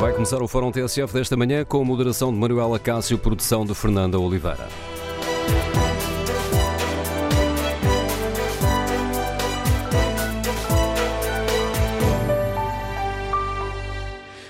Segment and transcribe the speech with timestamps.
[0.00, 3.74] Vai começar o Fórum TSF desta manhã com a moderação de Manuela Cássio, produção de
[3.74, 4.66] Fernanda Oliveira.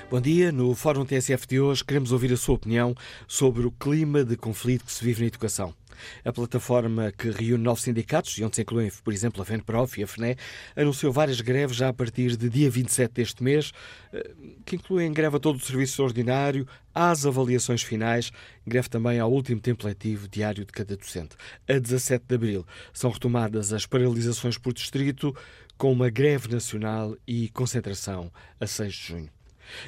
[0.09, 0.53] Bom dia.
[0.53, 2.95] No Fórum TSF de hoje queremos ouvir a sua opinião
[3.27, 5.75] sobre o clima de conflito que se vive na educação.
[6.25, 10.05] A plataforma que reúne nove sindicatos, e onde se incluem, por exemplo, a FENPROF e
[10.05, 10.37] a FNE,
[10.77, 13.73] anunciou várias greves já a partir de dia 27 deste mês,
[14.13, 14.31] eh,
[14.65, 18.31] que incluem greve a todo o serviço ordinário, às avaliações finais,
[18.67, 21.37] greve também ao último tempo letivo diário de cada docente.
[21.69, 25.35] A 17 de abril são retomadas as paralisações por distrito,
[25.81, 28.31] com uma greve nacional e concentração
[28.61, 29.31] a 6 de junho.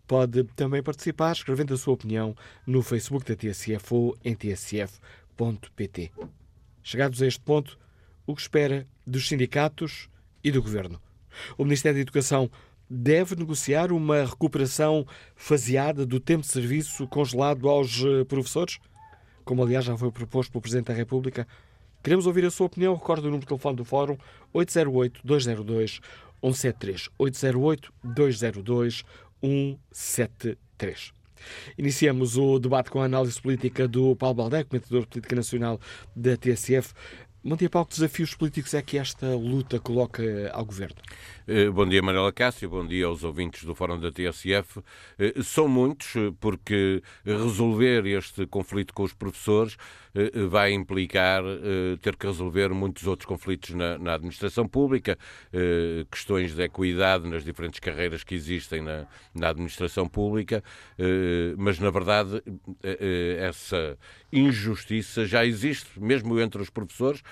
[0.06, 6.12] Pode também participar escrevendo a sua opinião no Facebook da TSF ou em tsf.pt.
[6.82, 7.78] Chegados a este ponto,
[8.26, 10.08] o que espera dos sindicatos
[10.44, 11.00] e do Governo?
[11.58, 12.50] O Ministério da Educação
[12.88, 18.78] deve negociar uma recuperação faseada do tempo de serviço congelado aos eh, professores?
[19.46, 21.46] como aliás já foi proposto pelo Presidente da República.
[22.02, 22.94] Queremos ouvir a sua opinião.
[22.94, 24.18] Recorde o número de telefone do Fórum
[26.42, 27.10] 808-202-173.
[29.42, 31.12] 808-202-173.
[31.78, 35.80] Iniciamos o debate com a análise política do Paulo Baldé, comentador de política nacional
[36.14, 36.92] da TSF.
[37.54, 37.86] Dia, Paulo.
[37.86, 40.96] Que desafios políticos é que esta luta coloca ao Governo?
[41.48, 42.68] Eh, bom dia, Manuela Cássio.
[42.68, 44.82] Bom dia aos ouvintes do Fórum da TSF.
[45.16, 49.76] Eh, são muitos, eh, porque resolver este conflito com os professores
[50.48, 51.42] vai implicar
[52.00, 55.18] ter que resolver muitos outros conflitos na, na administração pública,
[56.10, 60.64] questões de equidade nas diferentes carreiras que existem na, na administração pública,
[61.58, 62.42] mas na verdade
[63.38, 63.98] essa
[64.32, 67.22] injustiça já existe, mesmo entre os professores,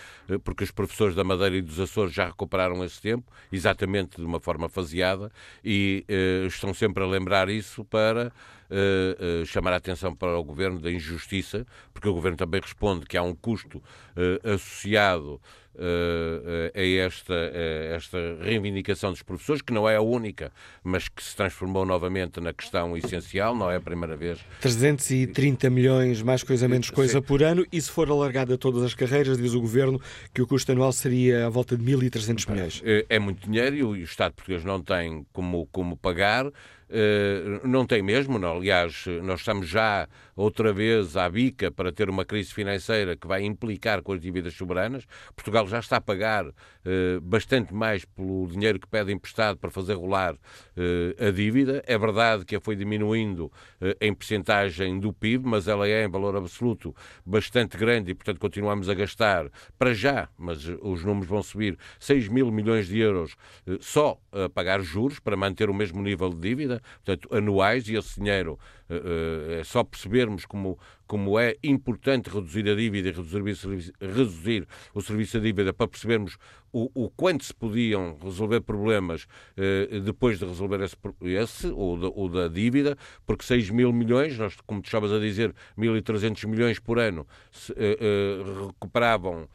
[0.44, 4.40] porque os professores da Madeira e dos Açores já recuperaram esse tempo, exatamente de uma
[4.40, 5.30] forma faseada,
[5.64, 8.32] e uh, estão sempre a lembrar isso para
[8.70, 13.06] uh, uh, chamar a atenção para o Governo da injustiça, porque o Governo também responde
[13.06, 13.82] que há um custo
[14.44, 15.40] associado
[16.74, 20.52] a esta, a esta reivindicação dos professores, que não é a única,
[20.82, 24.38] mas que se transformou novamente na questão essencial, não é a primeira vez.
[24.60, 27.22] 330 milhões, mais coisa menos coisa, Sim.
[27.22, 30.00] por ano, e se for alargado a todas as carreiras, diz o Governo
[30.32, 32.82] que o custo anual seria à volta de 1.300 milhões.
[32.84, 36.50] É, é muito dinheiro e o Estado português não tem como, como pagar.
[36.88, 38.56] Uh, não tem mesmo, não.
[38.56, 40.06] aliás, nós estamos já
[40.36, 44.54] outra vez à bica para ter uma crise financeira que vai implicar com as dívidas
[44.54, 45.04] soberanas.
[45.34, 46.52] Portugal já está a pagar uh,
[47.22, 51.82] bastante mais pelo dinheiro que pede emprestado para fazer rolar uh, a dívida.
[51.86, 53.52] É verdade que a foi diminuindo
[54.00, 56.94] em percentagem do PIB, mas ela é, em valor absoluto,
[57.24, 62.28] bastante grande e, portanto, continuamos a gastar para já, mas os números vão subir, 6
[62.28, 63.36] mil milhões de euros
[63.80, 66.73] só a pagar juros para manter o mesmo nível de dívida
[67.04, 68.58] portanto, anuais, e esse dinheiro
[68.88, 75.00] uh, é só percebermos como, como é importante reduzir a dívida e reduzir, reduzir o
[75.00, 76.36] serviço de dívida para percebermos
[76.74, 82.08] o, o quanto se podiam resolver problemas uh, depois de resolver esse, esse ou, da,
[82.08, 86.80] ou da dívida, porque 6 mil milhões, nós, como tu estavas a dizer, 1.300 milhões
[86.80, 89.48] por ano se, uh, recuperavam,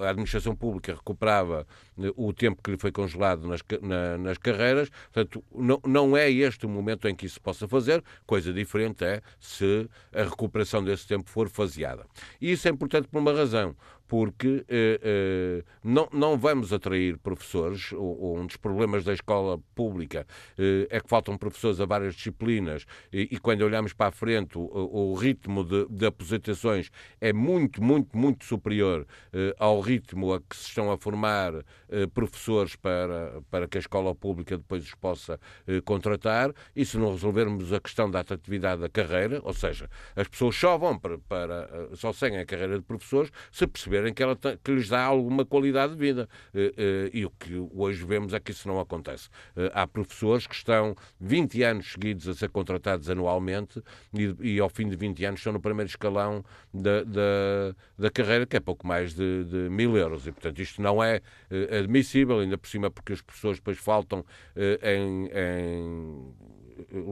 [0.00, 1.66] a administração pública recuperava
[2.16, 6.64] o tempo que lhe foi congelado nas, na, nas carreiras, portanto, não, não é este
[6.64, 11.28] o momento em que isso possa fazer, coisa diferente é se a recuperação desse tempo
[11.28, 12.06] for faseada.
[12.40, 13.76] E isso é importante por uma razão
[14.08, 17.92] porque eh, eh, não, não vamos atrair professores.
[17.92, 20.26] Um dos problemas da escola pública
[20.58, 24.56] eh, é que faltam professores a várias disciplinas e, e quando olhamos para a frente,
[24.56, 30.40] o, o ritmo de, de, aposentações é muito, muito, muito superior eh, ao ritmo a
[30.40, 31.52] que se estão a formar
[32.14, 36.52] professores para, para que a escola pública depois os possa eh, contratar.
[36.74, 40.78] E se não resolvermos a questão da atratividade da carreira, ou seja, as pessoas só
[40.78, 44.72] vão para, para só seguem a carreira de professores se perceber perceberem que, ela que
[44.72, 46.28] lhes dá alguma qualidade de vida.
[47.12, 49.28] E o que hoje vemos é que isso não acontece.
[49.72, 54.88] Há professores que estão 20 anos seguidos a ser contratados anualmente e, e ao fim
[54.88, 59.14] de 20 anos estão no primeiro escalão da, da, da carreira, que é pouco mais
[59.14, 60.26] de, de mil euros.
[60.26, 61.20] E, portanto, isto não é
[61.78, 64.24] admissível, ainda por cima porque as pessoas depois faltam
[64.82, 66.34] em, em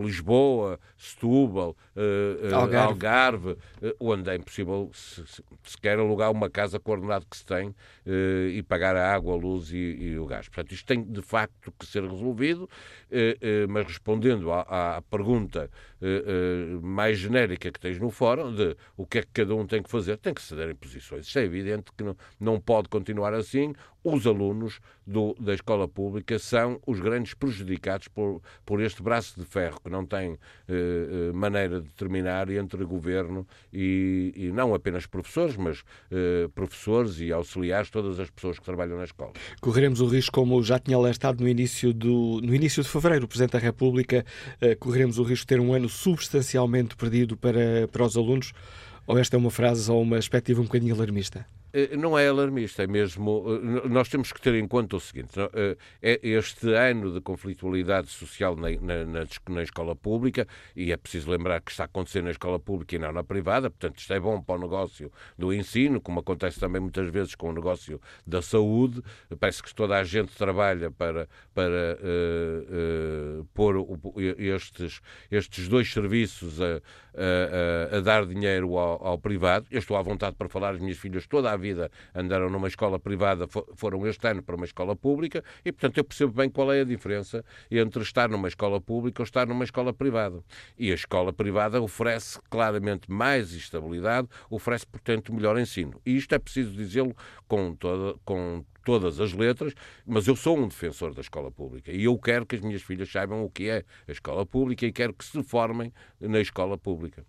[0.03, 6.79] Lisboa, Setúbal, uh, Algarve, Algarve uh, onde é impossível se, se, sequer alugar uma casa
[6.79, 7.75] com o ordenado que se tem
[8.07, 10.49] e pagar a água, a luz e, e, o gás.
[10.49, 12.69] Portanto, isto tem de facto que ser resolvido,
[13.69, 15.71] mas respondendo à, à pergunta
[16.83, 19.91] mais genérica que tens no fórum, de o que é que cada um tem que
[19.91, 21.27] fazer, tem que ceder em posições.
[21.27, 23.73] Isto é evidente que não, não pode continuar assim.
[24.03, 29.47] Os alunos do, da escola pública são os grandes prejudicados por, por este braço de
[29.55, 35.07] ferro que não tem eh, eh, maneira de terminar entre governo e, e não apenas
[35.07, 39.33] professores, mas eh, professores e auxiliares, todas as pessoas que trabalham na escola.
[39.61, 43.29] Correremos o risco, como já tinha alertado no início, do, no início de fevereiro, o
[43.29, 44.25] Presidente da República,
[44.61, 48.53] eh, correremos o risco de ter um ano substancialmente perdido para, para os alunos?
[49.07, 51.47] Ou esta é uma frase ou uma perspectiva um bocadinho alarmista?
[51.75, 53.45] Eh, não é alarmista, é mesmo.
[53.85, 58.09] Eh, nós temos que ter em conta o seguinte: eh, é este ano de conflitualidade
[58.11, 62.31] social na, na, na, escola pública, e é preciso lembrar que está a acontecer na
[62.31, 66.01] escola pública e não na privada, portanto, isto é bom para o negócio do ensino,
[66.01, 69.03] como acontece também muitas vezes com o negócio da saúde.
[69.41, 73.85] Parece que toda a gente trabalha para, para uh, uh, pôr
[74.39, 76.81] estes, estes dois serviços a,
[77.15, 79.67] a, a dar dinheiro ao, ao, privado.
[79.71, 82.99] Eu estou à vontade para falar, as minhas filhas toda a vida andaram numa escola
[82.99, 86.83] privada, foram este ano para uma escola pública e, portanto, eu percebo bem qual é
[86.83, 90.43] a diferença entre estar numa escola pública ou estar numa escola privada.
[90.79, 95.99] E a escola privada oferece claramente mais estabilidade, oferece, portanto, melhor ensino.
[96.05, 97.17] E isto é preciso dizê-lo
[97.49, 99.73] com toda, com todas as letras,
[100.07, 103.11] mas eu sou um defensor da escola pública e eu quero que as minhas filhas
[103.11, 107.25] saibam o que é a escola pública e quero que se formem na escola pública.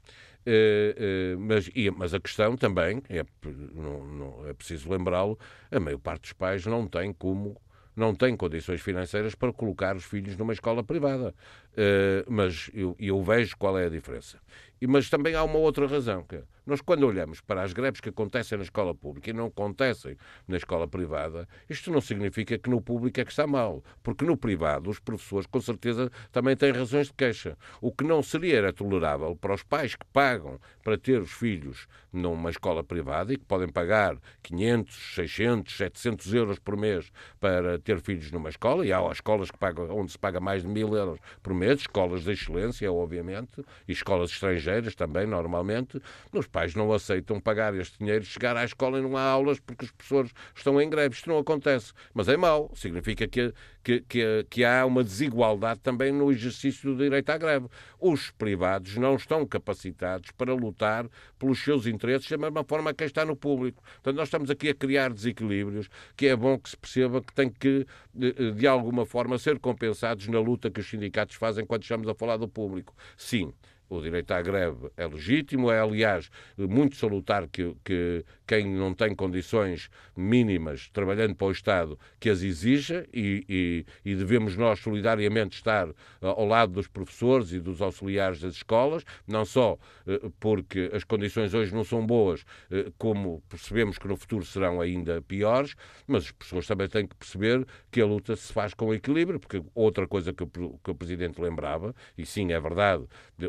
[0.47, 3.25] Uh, uh, mas, e, mas a questão também, é,
[3.73, 5.39] não, não, é preciso lembrá-lo,
[5.71, 7.59] a maior parte dos pais não tem como
[7.95, 11.33] não tem condições financeiras para colocar os filhos numa escola privada.
[11.71, 14.37] Uh, mas eu, eu, vejo qual é a diferença.
[14.87, 18.09] Mas também há uma outra razão, que é, nós, quando olhamos para as greves que
[18.09, 20.17] acontecem na escola pública e não acontecem
[20.47, 24.35] na escola privada, isto não significa que no público é que está mal, porque no
[24.35, 27.57] privado os professores, com certeza, também têm razões de queixa.
[27.79, 31.87] O que não seria era tolerável para os pais que pagam para ter os filhos
[32.11, 37.99] numa escola privada e que podem pagar 500, 600, 700 euros por mês para ter
[37.99, 41.19] filhos numa escola, e há escolas que pagam, onde se paga mais de mil euros
[41.43, 46.01] por mês, escolas de excelência, obviamente, e escolas estrangeiras também, normalmente,
[46.33, 49.85] nos pais não aceitam pagar este dinheiro, chegar à escola e não há aulas porque
[49.85, 51.15] os professores estão em greve.
[51.15, 51.93] Isto não acontece.
[52.13, 52.71] Mas é mau.
[52.75, 57.67] Significa que, que, que, que há uma desigualdade também no exercício do direito à greve.
[57.99, 61.07] Os privados não estão capacitados para lutar
[61.39, 63.83] pelos seus interesses da mesma forma que quem está no público.
[63.95, 67.49] Portanto, nós estamos aqui a criar desequilíbrios que é bom que se perceba que tem
[67.49, 72.07] que, de, de alguma forma, ser compensados na luta que os sindicatos fazem quando estamos
[72.07, 72.95] a falar do público.
[73.17, 73.53] Sim,
[73.89, 79.15] o direito à greve é legítimo, é, aliás, muito salutar que, que quem não tem
[79.15, 85.55] condições mínimas trabalhando para o Estado que as exija e, e, e, devemos nós solidariamente
[85.55, 85.87] estar
[86.21, 89.77] ao lado dos professores e dos auxiliares das escolas, não só
[90.07, 94.81] eh, porque as condições hoje não são boas, eh, como percebemos que no futuro serão
[94.81, 95.75] ainda piores,
[96.07, 99.61] mas as pessoas também têm que perceber que a luta se faz com equilíbrio, porque
[99.73, 103.05] outra coisa que o, que o Presidente lembrava, e sim, é verdade,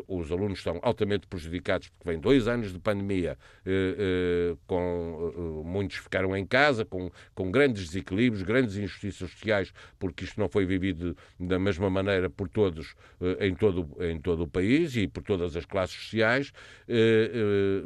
[0.07, 5.33] os os alunos estão altamente prejudicados porque vem dois anos de pandemia, eh, eh, com
[5.35, 10.49] eh, muitos ficaram em casa, com, com grandes desequilíbrios, grandes injustiças sociais, porque isto não
[10.49, 12.95] foi vivido da mesma maneira por todos
[13.39, 16.51] em, todo, em todo o país e por todas as classes sociais.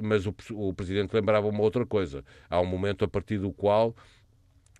[0.01, 2.23] mas o, o Presidente lembrava uma outra coisa.
[2.49, 3.95] Há um momento a partir do qual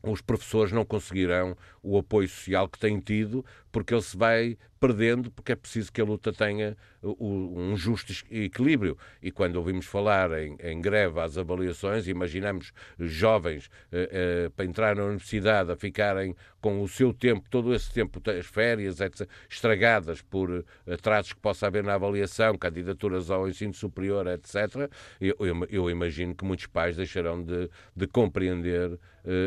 [0.03, 5.29] os professores não conseguirão o apoio social que têm tido, porque ele se vai perdendo,
[5.29, 8.97] porque é preciso que a luta tenha um justo equilíbrio.
[9.21, 14.95] E quando ouvimos falar em, em greve às avaliações, imaginamos jovens eh, eh, para entrar
[14.95, 20.21] na universidade a ficarem com o seu tempo, todo esse tempo, as férias, etc., estragadas
[20.21, 25.89] por atrasos que possa haver na avaliação, candidaturas ao ensino superior, etc., eu, eu, eu
[25.91, 28.99] imagino que muitos pais deixarão de, de compreender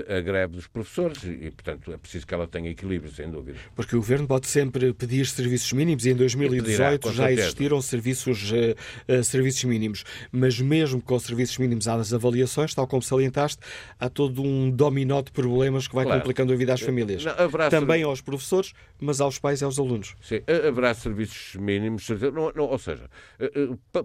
[0.09, 3.59] a greve dos professores e, portanto, é preciso que ela tenha equilíbrio, sem dúvida.
[3.75, 8.52] Porque o Governo pode sempre pedir serviços mínimos e em 2018 pedirá, já existiram serviços,
[8.52, 10.04] uh, serviços mínimos.
[10.30, 13.59] Mas mesmo com os serviços mínimos às avaliações, tal como salientaste,
[13.99, 16.21] há todo um dominó de problemas que vai claro.
[16.21, 17.25] complicando a vida às famílias.
[17.25, 17.35] Não,
[17.71, 20.14] Também aos professores, mas aos pais e aos alunos.
[20.21, 23.11] Sim, haverá serviços mínimos, não, não, ou seja,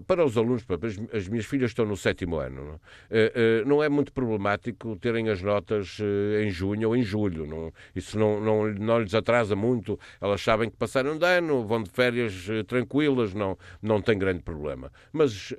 [0.06, 0.64] para os alunos,
[1.12, 5.98] as minhas filhas estão no sétimo ano, não, não é muito problemático terem as notas
[6.42, 7.72] em junho ou em julho.
[7.94, 9.99] Isso não, não, não lhes atrasa muito.
[10.20, 14.42] Elas sabem que passaram de ano, vão de férias uh, tranquilas, não, não tem grande
[14.42, 14.92] problema.
[15.12, 15.56] Mas uh,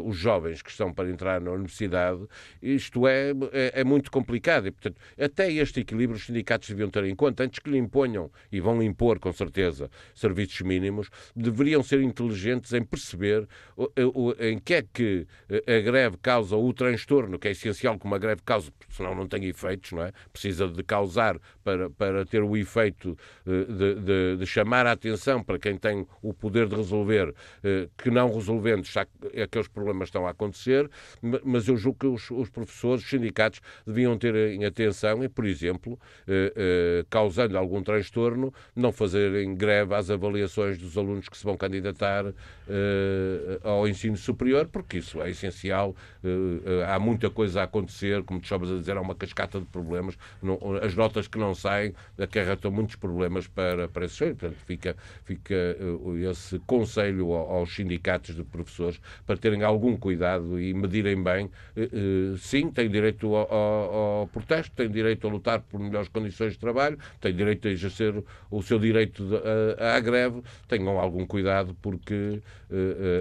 [0.00, 2.26] uh, os jovens que estão para entrar na universidade,
[2.60, 4.66] isto é, é, é, muito complicado.
[4.66, 8.30] E, portanto, até este equilíbrio os sindicatos deviam ter em conta, antes que lhe imponham,
[8.50, 13.46] e vão impor com certeza, serviços mínimos, deveriam ser inteligentes em perceber
[13.76, 15.26] o, o, em que é que
[15.66, 19.44] a greve causa o transtorno, que é essencial que uma greve cause, senão não tem
[19.44, 20.12] efeitos, não é?
[20.32, 25.42] Precisa de causar para, para ter o efeito eh, de, de, de, chamar a atenção
[25.42, 29.06] para quem tem o poder de resolver, eh, que não resolvendo, já
[29.42, 30.90] aqueles problemas estão a acontecer,
[31.44, 35.44] mas eu julgo que os, os professores, os sindicatos, deviam ter em atenção e, por
[35.44, 41.56] exemplo, eh, causando algum transtorno, não fazerem greve às avaliações dos alunos que se vão
[41.56, 42.24] candidatar
[43.62, 45.94] ao ensino superior, porque isso é essencial.
[46.88, 50.16] Há muita coisa a acontecer, como tu estavas a dizer, há uma cascata de problemas.
[50.82, 53.61] As notas que não saem acarretam muitos problemas para,
[53.92, 59.96] para esses Portanto, fica, fica uh, esse conselho aos sindicatos de professores para terem algum
[59.96, 61.50] cuidado e medirem bem.
[61.76, 66.52] Uh, sim, têm direito ao, ao, ao, protesto, têm direito a lutar por melhores condições
[66.52, 68.14] de trabalho, têm direito a exercer
[68.50, 69.36] o seu direito de,
[69.78, 70.42] a, à greve.
[70.68, 72.40] Tenham algum cuidado porque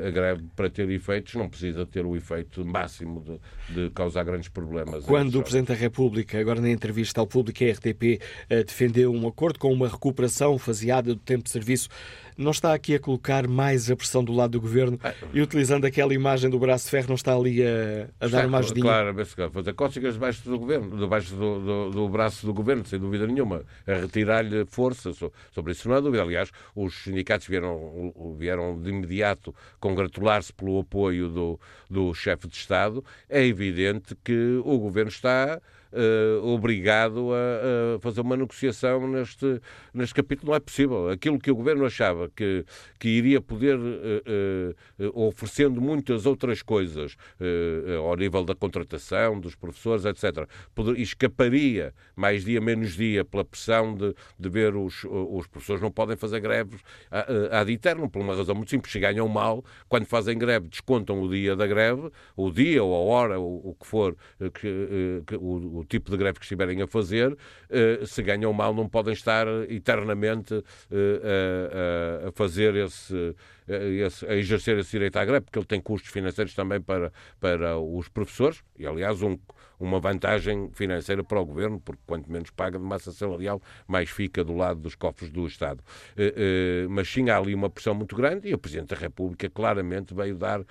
[0.08, 4.48] a greve, para ter efeitos, não precisa ter o efeito máximo de, de causar grandes
[4.48, 5.04] problemas.
[5.04, 8.22] Quando o Presidente da República, agora na entrevista ao público, a RTP,
[8.66, 11.90] defendeu um acordo com uma recuperação faseada do tempo de serviço
[12.38, 15.86] não está aqui a colocar mais a pressão do lado do governo ah, e utilizando
[15.86, 18.86] aquela imagem do braço de ferro, não está ali a, a dar uma ajudinha?
[18.86, 23.00] Claro, mas fazer cócegas debaixo do governo, debaixo do, do, do, braço do governo, sem
[23.00, 26.24] dúvida nenhuma, a retirar-lhe força sobre isso, não há dúvida.
[26.24, 31.60] Aliás, os sindicatos vieram, vieram de imediato congratular-se pelo apoio do,
[31.90, 33.04] do chefe de Estado.
[33.30, 35.62] É evidente que o governo está
[35.92, 39.62] uh, obrigado a, a, fazer uma negociação neste,
[39.94, 40.50] neste capítulo.
[40.50, 41.10] Não é possível.
[41.10, 42.66] Aquilo que o governo achava que,
[43.00, 47.16] que iria poder, uh, uh, oferecendo muitas outras coisas
[48.06, 53.96] ao nível da contratação, dos professores, etc., poder, escaparia mais dia menos dia pela pressão
[53.96, 56.82] de, de ver os, os professores não podem fazer greves
[57.52, 58.92] ad eterno, por uma razão muito simples.
[58.92, 63.00] Se ganham mal, quando fazem greve, descontam o dia da greve, o dia ou a
[63.00, 64.16] hora, o, o que for,
[64.54, 68.74] que, que o, o tipo de greve que estiverem a fazer, uh, se ganham mal,
[68.74, 70.64] não podem estar eternamente uh,
[72.28, 73.36] a, fazer esse,
[73.68, 77.78] esse, a exercer esse direito à greve, porque ele tem custos financeiros também para, para
[77.78, 79.38] os professores, e aliás um,
[79.84, 84.44] uma vantagem financeira para o governo, porque quanto menos paga de massa salarial, mais fica
[84.44, 85.82] do lado dos cofres do Estado.
[86.16, 89.50] Uh, uh, mas sim, há ali uma pressão muito grande e o Presidente da República
[89.50, 90.66] claramente veio dar uh,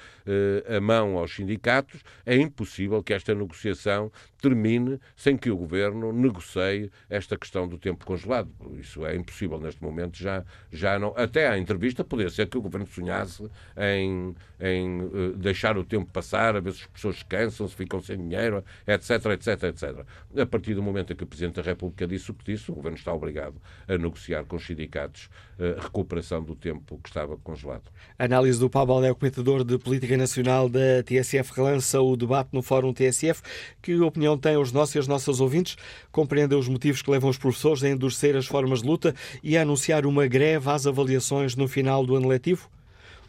[0.77, 2.03] a mão aos sindicatos.
[2.25, 8.07] É impossível que esta negociação termine sem que o governo negocie esta questão do tempo
[8.07, 8.51] congelado.
[8.79, 11.13] Isso é impossível neste momento, já, já não.
[11.17, 16.57] Até à entrevista, poderia ser que o governo sonhasse em, em deixar o tempo passar,
[16.57, 20.07] a ver se as pessoas cansam, se ficam sem dinheiro, etc etc, etc, etc.
[20.37, 22.75] A partir do momento em que o Presidente da República disse o que disse, o
[22.75, 23.57] Governo está obrigado
[23.89, 25.29] a negociar com os sindicatos
[25.59, 27.85] a recuperação do tempo que estava congelado.
[28.19, 32.93] Análise do Paulo Baldé, comentador de Política Nacional da TSF, relança o debate no Fórum
[32.93, 33.43] TSF.
[33.83, 35.77] Que opinião têm os nossos e as nossas ouvintes?
[36.11, 39.63] Compreendem os motivos que levam os professores a endurecer as formas de luta e a
[39.63, 42.69] anunciar uma greve às avaliações no final do ano letivo?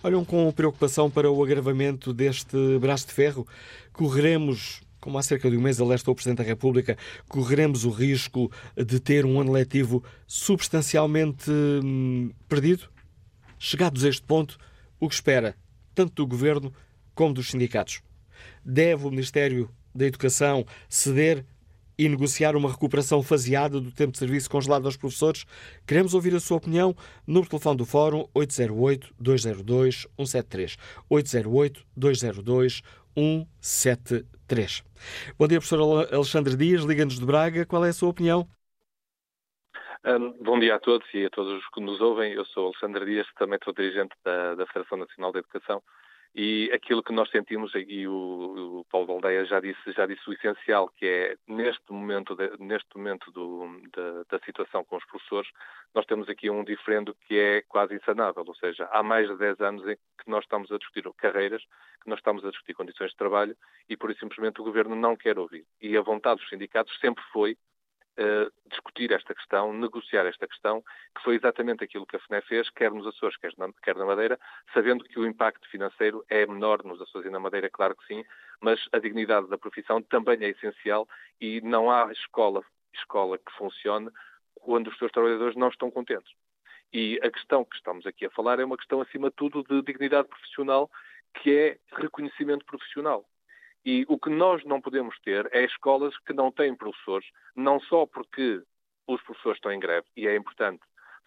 [0.04, 3.48] Olham com preocupação para o agravamento deste braço de ferro?
[3.94, 6.96] Correremos como há cerca de um mês alertou o Presidente da República,
[7.28, 12.88] correremos o risco de ter um ano letivo substancialmente hum, perdido?
[13.58, 14.60] Chegados a este ponto,
[15.00, 15.56] o que espera,
[15.94, 16.74] tanto do Governo
[17.14, 18.02] como dos sindicatos?
[18.64, 21.46] Deve o Ministério da Educação ceder
[21.98, 25.46] e negociar uma recuperação faseada do tempo de serviço congelado aos professores?
[25.86, 26.96] Queremos ouvir a sua opinião
[27.28, 30.78] no telefone do Fórum 808-202-173.
[31.12, 32.82] 808-202-173.
[35.38, 37.66] Bom dia, professor Alexandre Dias, Liga-nos de Braga.
[37.66, 38.48] Qual é a sua opinião?
[40.42, 42.34] Bom dia a todos e a todos os que nos ouvem.
[42.34, 45.82] Eu sou Alexandre Dias, também sou dirigente da, da Federação Nacional de Educação
[46.34, 50.34] E aquilo que nós sentimos, e o, o Paulo Baldeia já disse, já disse o
[50.34, 55.50] essencial, que é neste momento, de, neste momento do, da, da, situação com os professores,
[55.94, 59.60] nós temos aqui um diferendo que é quase insanável, ou seja, há mais de 10
[59.60, 61.64] anos em que nós estamos a discutir carreiras,
[62.02, 63.56] que nós estamos a discutir condições de trabalho
[63.90, 65.66] e, por isso simplesmente, o Governo não quer ouvir.
[65.82, 67.58] E a vontade dos sindicatos sempre foi
[68.70, 70.84] Discutir esta questão, negociar esta questão,
[71.16, 74.06] que foi exatamente aquilo que a FNE fez, quer nos Açores, quer na, quer na
[74.06, 74.40] Madeira,
[74.74, 78.24] sabendo que o impacto financeiro é menor nos Açores e na Madeira, claro que sim,
[78.60, 81.08] mas a dignidade da profissão também é essencial
[81.40, 82.64] e não há escola,
[82.94, 84.10] escola que funcione
[84.56, 86.32] quando os seus trabalhadores não estão contentes.
[86.94, 89.82] E a questão que estamos aqui a falar é uma questão, acima de tudo, de
[89.82, 90.92] dignidade profissional,
[91.36, 93.26] que é reconhecimento profissional.
[93.84, 98.06] E o que nós não podemos ter é escolas que não têm professores, não só
[98.06, 98.62] porque
[99.08, 100.82] os professores estão em greve, e é importante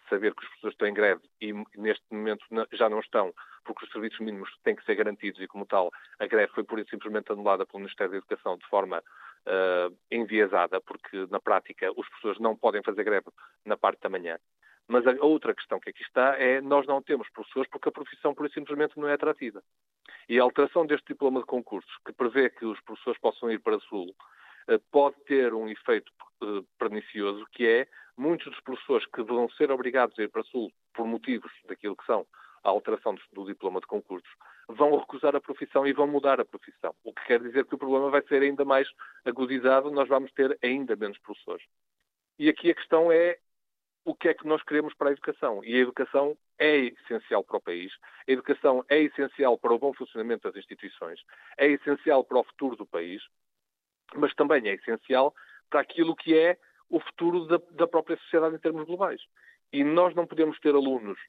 [0.09, 3.33] saber que os professores estão em greve e neste momento já não estão,
[3.63, 6.79] porque os serviços mínimos têm que ser garantidos e, como tal, a greve foi por
[6.79, 12.07] isso simplesmente anulada pelo Ministério da Educação de forma uh, enviesada, porque na prática os
[12.09, 13.27] professores não podem fazer greve
[13.65, 14.37] na parte da manhã.
[14.87, 18.33] Mas a outra questão que aqui está é nós não temos professores porque a profissão,
[18.35, 19.63] por simplesmente, não é atrativa.
[20.29, 23.79] E a alteração deste diploma de concursos, que prevê que os professores possam ir para
[23.79, 24.15] Sul,
[24.67, 26.11] eh, pode ter um efeito
[26.43, 27.87] eh, pernicioso, que é
[28.17, 32.05] muitos dos professores que vão ser obrigados a ir para Sul por motivos daquilo que
[32.05, 32.25] são
[32.63, 34.29] a alteração do diploma de concursos,
[34.67, 36.95] vão recusar a profissão e vão mudar a profissão.
[37.03, 38.87] O que quer dizer que o problema vai ser ainda mais
[39.23, 41.63] agudizado, nós vamos ter ainda menos professores.
[42.39, 43.37] E aqui a questão é
[44.05, 45.61] o que é que nós queremos para a educação.
[45.63, 47.91] E a educação é essencial para o país,
[48.27, 51.19] a educação é essencial para o bom funcionamento das instituições,
[51.57, 53.21] é essencial para o futuro do país,
[54.15, 55.33] mas também é essencial
[55.69, 56.57] para aquilo que é
[56.87, 59.21] o futuro da, da própria sociedade em termos globais.
[59.73, 61.19] E nós não podemos ter alunos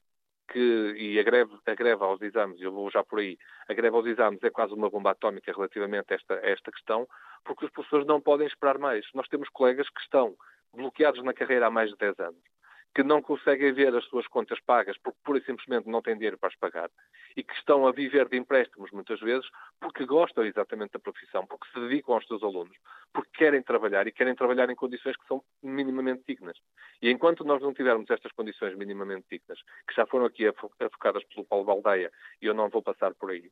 [0.51, 3.97] que, e a greve, a greve aos exames, eu vou já por aí, a greve
[3.97, 7.07] aos exames é quase uma bomba atómica relativamente a esta, a esta questão,
[7.43, 9.05] porque os professores não podem esperar mais.
[9.15, 10.37] Nós temos colegas que estão
[10.73, 12.56] bloqueados na carreira há mais de 10 anos
[12.97, 16.35] que não conseguem ver as suas contas pagas porque pura e simplesmente não têm dinheiro
[16.35, 16.89] para as pagar
[17.35, 19.47] e que estão a viver de empréstimos muitas vezes
[19.79, 22.75] porque gostam exatamente da profissão, porque se dedicam aos seus alunos,
[23.13, 26.57] porque querem trabalhar e querem trabalhar em condições que são minimamente dignas.
[26.99, 31.45] E enquanto nós não tivermos estas condições minimamente dignas, que já foram aqui afocadas pelo
[31.45, 32.11] Paulo Baldeia,
[32.41, 33.51] e eu não vou passar por aí,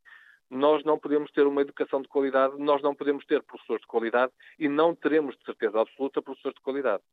[0.49, 4.31] nós não podemos ter uma educação de qualidade, nós não podemos ter professores de qualidade
[4.57, 7.03] e não teremos, de certeza absoluta, professores de qualidade.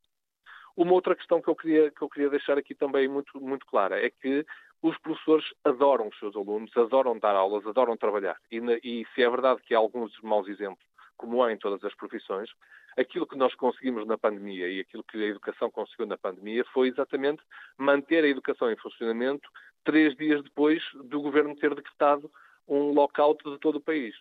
[0.76, 4.04] Uma outra questão que eu queria, que eu queria deixar aqui também muito, muito clara
[4.04, 4.46] é que
[4.82, 8.36] os professores adoram os seus alunos, adoram dar aulas, adoram trabalhar.
[8.50, 10.84] E, e se é verdade que há alguns maus exemplos,
[11.16, 12.50] como há em todas as profissões,
[12.96, 16.88] aquilo que nós conseguimos na pandemia e aquilo que a educação conseguiu na pandemia foi
[16.88, 17.42] exatamente
[17.78, 19.48] manter a educação em funcionamento
[19.84, 22.30] três dias depois do governo ter decretado
[22.66, 24.14] um lockout de todo o país.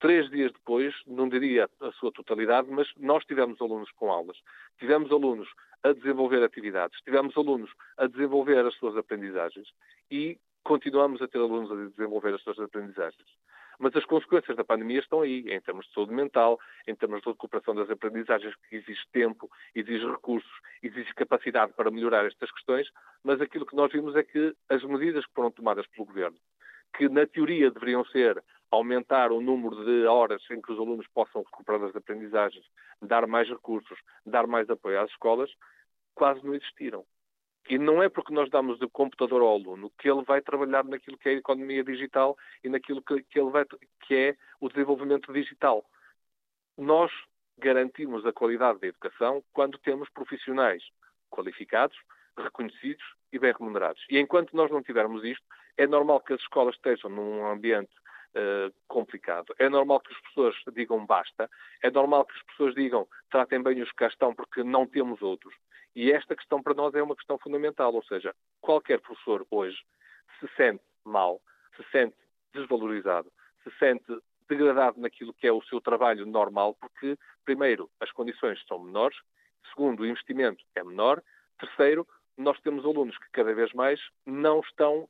[0.00, 4.36] Três dias depois, não diria a sua totalidade, mas nós tivemos alunos com aulas,
[4.78, 5.48] tivemos alunos
[5.82, 9.68] a desenvolver atividades, tivemos alunos a desenvolver as suas aprendizagens
[10.10, 13.28] e continuamos a ter alunos a desenvolver as suas aprendizagens.
[13.78, 17.28] Mas as consequências da pandemia estão aí, em termos de saúde mental, em termos de
[17.28, 20.52] recuperação das aprendizagens, que exige tempo, exige recursos,
[20.82, 22.88] exige capacidade para melhorar estas questões,
[23.22, 26.38] mas aquilo que nós vimos é que as medidas que foram tomadas pelo Governo,
[26.96, 31.42] que na teoria deveriam ser aumentar o número de horas em que os alunos possam
[31.42, 32.64] recuperar as aprendizagens,
[33.00, 35.50] dar mais recursos, dar mais apoio às escolas,
[36.14, 37.04] quase não existiram.
[37.68, 41.16] E não é porque nós damos o computador ao aluno que ele vai trabalhar naquilo
[41.16, 43.64] que é a economia digital e naquilo que, que ele vai,
[44.06, 45.84] que é o desenvolvimento digital.
[46.76, 47.10] Nós
[47.58, 50.82] garantimos a qualidade da educação quando temos profissionais
[51.30, 51.96] qualificados,
[52.36, 54.04] reconhecidos e bem remunerados.
[54.10, 55.44] E enquanto nós não tivermos isto,
[55.76, 57.92] é normal que as escolas estejam num ambiente
[58.34, 59.54] uh, complicado.
[59.58, 61.50] É normal que as pessoas digam basta,
[61.82, 65.22] é normal que as pessoas digam tratem bem os que cá estão porque não temos
[65.22, 65.54] outros.
[65.94, 69.78] E esta questão para nós é uma questão fundamental, ou seja, qualquer professor hoje
[70.40, 71.40] se sente mal,
[71.76, 72.16] se sente
[72.52, 73.30] desvalorizado,
[73.62, 74.04] se sente
[74.48, 79.16] degradado naquilo que é o seu trabalho normal, porque, primeiro, as condições são menores,
[79.70, 81.22] segundo, o investimento é menor,
[81.58, 82.06] terceiro,
[82.36, 85.08] nós temos alunos que cada vez mais não estão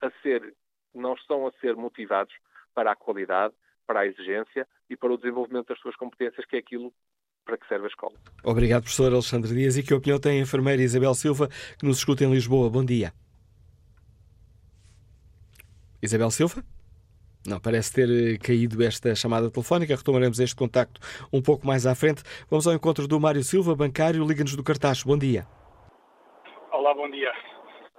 [0.00, 0.54] a ser,
[0.94, 2.34] não estão a ser motivados
[2.74, 3.54] para a qualidade,
[3.86, 6.92] para a exigência e para o desenvolvimento das suas competências, que é aquilo
[7.44, 8.14] para que serve a escola.
[8.44, 9.76] Obrigado, professor Alexandre Dias.
[9.76, 12.68] E que opinião tem a enfermeira Isabel Silva, que nos escuta em Lisboa?
[12.68, 13.12] Bom dia.
[16.02, 16.62] Isabel Silva?
[17.46, 19.94] Não, parece ter eh, caído esta chamada telefónica.
[19.94, 21.00] Retomaremos este contacto
[21.32, 22.22] um pouco mais à frente.
[22.50, 25.06] Vamos ao encontro do Mário Silva, bancário, Liga-nos do Cartacho.
[25.06, 25.46] Bom dia.
[26.72, 27.32] Olá, bom dia.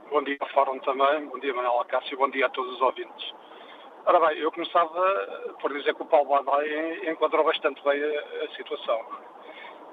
[0.10, 1.26] Bom dia ao Fórum também.
[1.26, 2.18] Bom dia, Manuela Cássio.
[2.18, 3.34] Bom dia a todos os ouvintes.
[4.06, 8.50] Ora bem, eu começava por dizer que o Paulo Badai enquadrou bastante bem a, a,
[8.56, 9.06] situação.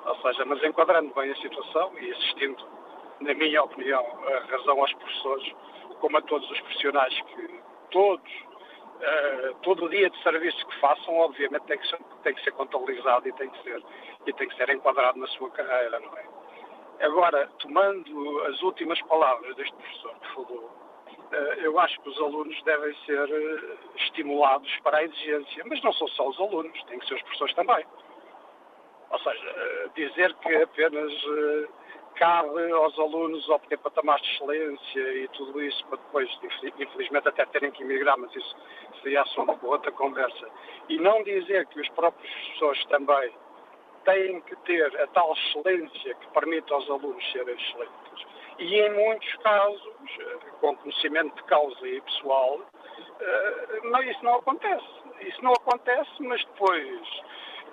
[0.06, 2.64] Ou seja, mas enquadrando bem a situação e assistindo,
[3.20, 5.52] na minha opinião, a razão aos professores,
[6.00, 11.18] como a todos os profissionais que todos, uh, todo o dia de serviço que façam,
[11.18, 13.82] obviamente tem que, ser, tem que ser contabilizado e tem que ser,
[14.26, 16.33] e tem que ser enquadrado na sua carreira, não é?
[17.00, 20.70] Agora, tomando as últimas palavras deste professor que falou,
[21.32, 25.92] eh, eu acho que os alunos devem ser eh, estimulados para a exigência, mas não
[25.92, 27.84] são só os alunos, têm que ser os professores também.
[29.10, 31.12] Ou seja, eh, dizer que apenas
[32.14, 36.30] cabe aos alunos obter patamares de excelência e tudo isso para depois,
[36.78, 38.56] infelizmente, até terem que emigrar, mas isso
[39.02, 40.48] seria assunto para outra conversa.
[40.88, 43.32] E não dizer que os próprios professores também
[44.04, 48.26] têm que ter a tal excelência que permite aos alunos serem excelentes.
[48.58, 49.82] E em muitos casos,
[50.60, 52.60] com conhecimento de causa e pessoal,
[53.20, 54.86] eh, não, isso não acontece.
[55.20, 57.22] Isso não acontece, mas depois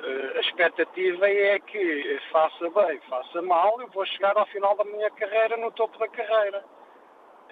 [0.04, 4.84] eh, a expectativa é que faça bem, faça mal, eu vou chegar ao final da
[4.86, 6.64] minha carreira no topo da carreira.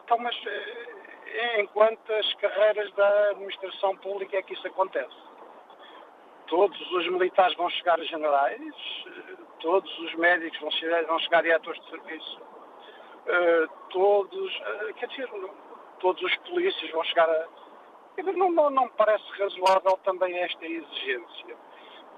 [0.03, 5.28] Então, mas eh, em quantas carreiras da administração pública é que isso acontece?
[6.49, 8.73] Todos os militares vão chegar a generais,
[9.59, 12.41] todos os médicos vão chegar, vão chegar a diretores de serviço,
[13.27, 15.29] eh, todos, eh, quer dizer,
[15.99, 17.47] todos os polícias vão chegar a.
[18.23, 21.55] Não, não, não me parece razoável também esta exigência.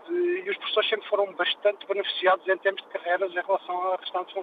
[0.09, 4.33] e os professores sempre foram bastante beneficiados em termos de carreiras em relação à restante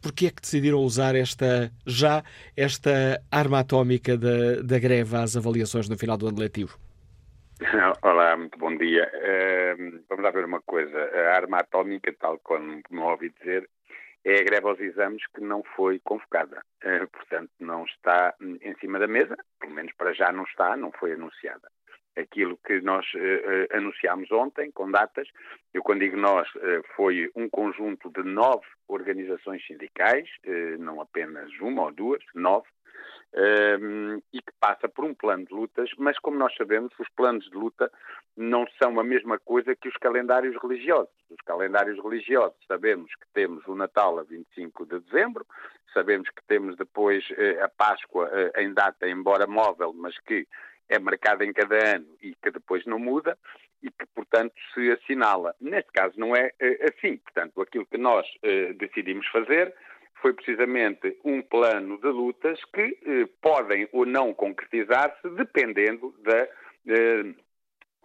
[0.03, 2.25] Porquê é que decidiram usar esta, já
[2.57, 6.77] esta arma atómica da, da greve às avaliações no final do ano letivo?
[8.03, 9.11] Olá, muito bom dia.
[9.14, 10.98] Uh, vamos lá ver uma coisa.
[10.98, 13.68] A arma atómica, tal como me ouvi dizer,
[14.25, 16.62] é a greve aos exames que não foi convocada.
[16.85, 20.90] Uh, portanto, não está em cima da mesa, pelo menos para já não está, não
[20.92, 21.68] foi anunciada.
[22.16, 25.29] Aquilo que nós uh, anunciámos ontem, com datas,
[25.72, 26.48] eu quando digo nós,
[26.94, 30.29] foi um conjunto de nove organizações sindicais,
[30.79, 32.68] não apenas uma ou duas, nove,
[33.35, 37.44] um, e que passa por um plano de lutas, mas como nós sabemos, os planos
[37.46, 37.90] de luta
[38.37, 41.12] não são a mesma coisa que os calendários religiosos.
[41.31, 45.46] Os calendários religiosos sabemos que temos o Natal a 25 de dezembro,
[45.92, 50.46] sabemos que temos depois eh, a Páscoa eh, em data, embora móvel, mas que
[50.92, 53.37] é marcada em cada ano e que depois não muda
[53.83, 55.55] e que, portanto, se assinala.
[55.61, 57.16] Neste caso não é eh, assim.
[57.16, 59.74] Portanto, aquilo que nós eh, decidimos fazer
[60.20, 66.48] foi precisamente um plano de lutas que eh, podem ou não concretizar-se dependendo da,
[66.87, 67.35] eh,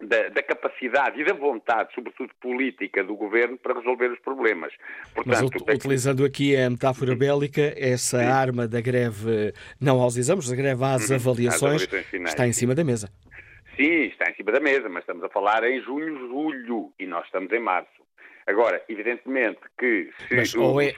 [0.00, 4.72] da, da, capacidade e da vontade, sobretudo política, do governo para resolver os problemas.
[5.14, 7.18] Portanto, Mas utilizando aqui a metáfora uhum.
[7.18, 8.24] bélica, essa Sim.
[8.24, 11.16] arma da greve, não aos exames, da greve às uhum.
[11.16, 13.10] avaliações, avaliações está em cima da mesa.
[13.76, 17.24] Sim, está em cima da mesa, mas estamos a falar em junho, julho e nós
[17.26, 17.98] estamos em março.
[18.46, 20.34] Agora, evidentemente que se.
[20.34, 20.92] Mas, o, ou é...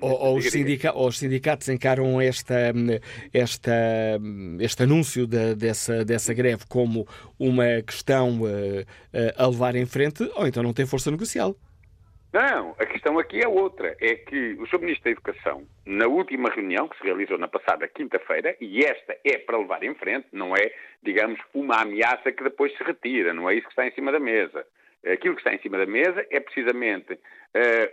[0.00, 2.72] Ou, ou, os sindica ou, os sindicatos encaram esta,
[3.34, 3.72] esta,
[4.58, 7.06] este anúncio de, dessa, dessa greve como
[7.38, 8.84] uma questão uh, uh,
[9.36, 11.54] a levar em frente, ou então não tem força negocial.
[12.32, 13.96] Não, a questão aqui é outra.
[14.00, 14.78] É que o Sr.
[14.78, 19.36] Ministro da Educação, na última reunião que se realizou na passada quinta-feira, e esta é
[19.38, 20.72] para levar em frente, não é,
[21.02, 24.20] digamos, uma ameaça que depois se retira, não é isso que está em cima da
[24.20, 24.64] mesa.
[25.06, 27.18] Aquilo que está em cima da mesa é precisamente uh,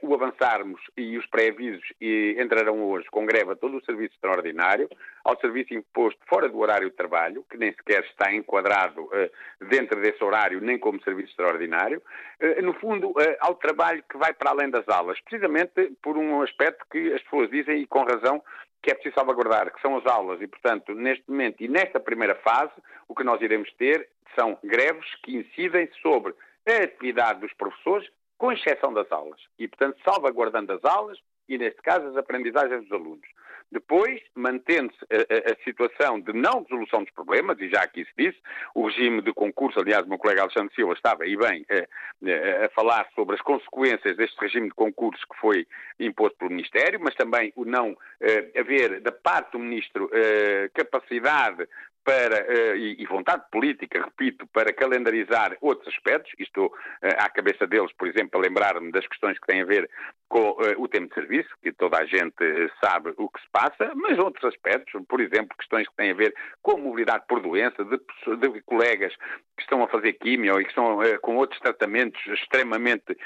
[0.02, 4.90] o avançarmos e os pré-avisos entrarão hoje com greve a todo o serviço extraordinário,
[5.24, 10.02] ao serviço imposto fora do horário de trabalho, que nem sequer está enquadrado uh, dentro
[10.02, 12.02] desse horário, nem como serviço extraordinário,
[12.42, 16.86] uh, no fundo, ao trabalho que vai para além das aulas, precisamente por um aspecto
[16.92, 18.44] que as pessoas dizem, e com razão,
[18.82, 22.36] que é preciso salvaguardar, que são as aulas, e, portanto, neste momento e nesta primeira
[22.36, 22.74] fase,
[23.08, 26.34] o que nós iremos ter são greves que incidem sobre
[26.72, 29.40] a atividade dos professores, com exceção das aulas.
[29.58, 31.18] E, portanto, salvaguardando as aulas
[31.50, 33.28] e, neste caso, as aprendizagens dos alunos.
[33.70, 38.12] Depois, mantendo-se a, a, a, situação de não resolução dos problemas, e já aqui se
[38.18, 38.38] disse,
[38.74, 42.70] o regime de concurso, aliás, o meu colega Alexandre Silva estava aí bem a, a,
[42.70, 45.68] falar sobre as consequências deste regime de concurso que foi
[46.00, 51.68] imposto pelo Ministério, mas também o não eh, haver da parte do Ministro eh, capacidade
[52.08, 56.72] para, uh, e, e, vontade política, repito, para calendarizar outros aspectos, estou uh,
[57.18, 59.90] à cabeça deles, por exemplo, a lembrar-me das questões que têm a ver
[60.28, 62.36] com uh, o tempo de serviço, que toda a gente
[62.84, 66.34] sabe o que se passa, mas outros aspectos, por exemplo, questões que têm a ver
[66.62, 69.14] com a mobilidade por doença, de, de colegas
[69.56, 73.18] que estão a fazer químio e que estão com outros tratamentos extremamente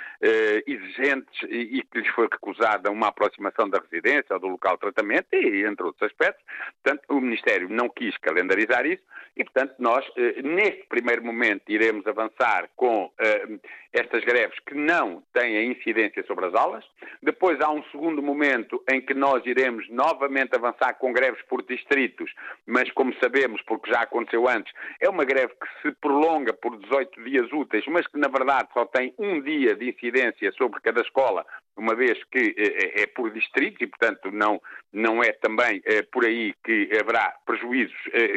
[0.65, 4.81] exigentes e, e, que lhes foi recusada uma aproximação da residência ou do local de
[4.81, 6.43] tratamento, e entre outros aspectos.
[6.81, 9.03] Portanto, o Ministério não quis calendarizar isso
[9.35, 13.59] e, portanto, nós, eh, neste primeiro momento, iremos avançar com eh,
[13.93, 16.85] estas greves que não têm incidência sobre as aulas.
[17.21, 22.31] Depois há um segundo momento em que nós iremos novamente avançar com greves por distritos,
[22.65, 27.23] mas, como sabemos, porque já aconteceu antes, é uma greve que se prolonga por 18
[27.23, 31.45] dias úteis, mas que, na verdade, só tem um dia de incidência sobre cada escola,
[31.77, 36.25] uma vez que é, é por distritos e, portanto, não, não é também é, por
[36.25, 37.95] aí que haverá prejuízos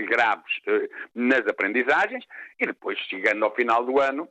[0.08, 0.52] graves
[1.14, 2.24] nas aprendizagens,
[2.60, 4.28] e depois, chegando ao final do ano,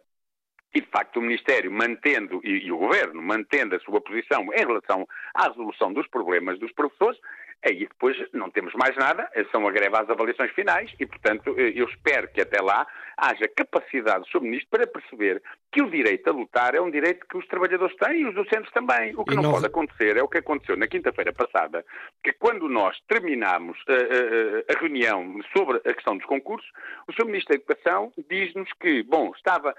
[0.73, 4.65] e, de facto, o Ministério mantendo, e, e, o Governo mantendo a sua posição em
[4.65, 7.19] relação à resolução dos problemas dos professores,
[7.63, 11.85] aí depois não temos mais nada, são a greve às avaliações finais e, portanto, eu
[11.85, 14.41] espero que até lá haja capacidade do Sr.
[14.41, 18.21] Ministro para perceber que o direito a lutar é um direito que os trabalhadores têm
[18.21, 19.13] e os docentes também.
[19.15, 21.85] O que não, não, pode acontecer é o que aconteceu na quinta-feira passada,
[22.23, 26.69] que quando nós terminámos a, a, a reunião sobre a questão dos concursos,
[27.07, 27.25] o Sr.
[27.25, 29.73] Ministro da Educação diz-nos que, bom, estava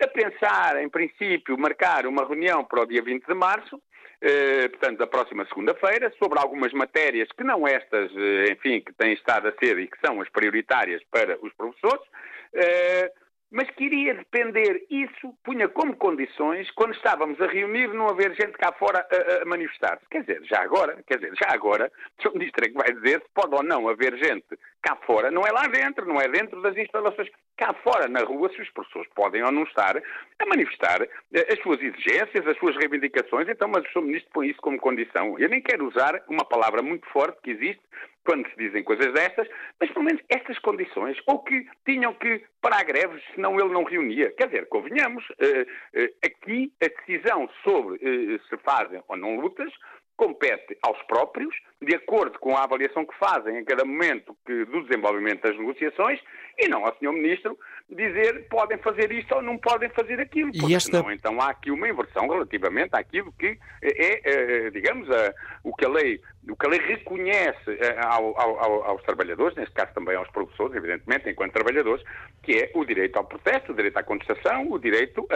[0.00, 3.80] a pensar, em princípio, marcar uma reunião para o dia 20 de março,
[4.20, 9.12] eh, portanto, da próxima segunda-feira, sobre algumas matérias que não estas, eh, enfim, que têm
[9.12, 12.04] estado a ser e que são as prioritárias para os professores,
[12.52, 13.12] eh,
[13.50, 18.72] mas queria depender isso, punha como condições, quando estávamos a reunir, não haver gente cá
[18.72, 20.04] fora a, a manifestar-se.
[20.10, 21.90] Quer dizer, já agora, quer dizer, já agora,
[22.26, 22.38] o.
[22.38, 24.46] Ministro é que vai dizer se pode ou não haver gente
[24.82, 28.50] cá fora, não é lá dentro, não é dentro das instalações, cá fora, na rua,
[28.50, 32.76] se as pessoas podem ou não estar a manifestar eh, as suas exigências, as suas
[32.76, 34.02] reivindicações, então, mas o Sr.
[34.02, 35.38] Ministro põe isso como condição.
[35.38, 37.82] Eu nem quero usar uma palavra muito forte que existe
[38.28, 39.48] quando se dizem coisas destas,
[39.80, 44.30] mas pelo menos estas condições, ou que tinham que parar greves, senão ele não reunia.
[44.32, 49.72] Quer dizer, convenhamos, uh, uh, aqui a decisão sobre uh, se fazem ou não lutas
[50.18, 54.82] compete aos próprios, de acordo com a avaliação que fazem em cada momento que, do
[54.82, 56.20] desenvolvimento das negociações,
[56.58, 57.12] e não ao Sr.
[57.12, 57.56] Ministro
[57.88, 60.50] dizer podem fazer isto ou não podem fazer aquilo.
[60.50, 60.98] Porque esta...
[60.98, 65.84] senão, então há aqui uma inversão relativamente àquilo que é, é digamos, a, o, que
[65.84, 70.74] a lei, o lei reconhece eh, ao, ao, aos trabalhadores, neste caso também aos professores,
[70.74, 72.04] evidentemente, enquanto trabalhadores,
[72.42, 75.26] que é o direito ao protesto, o direito à contestação, o direito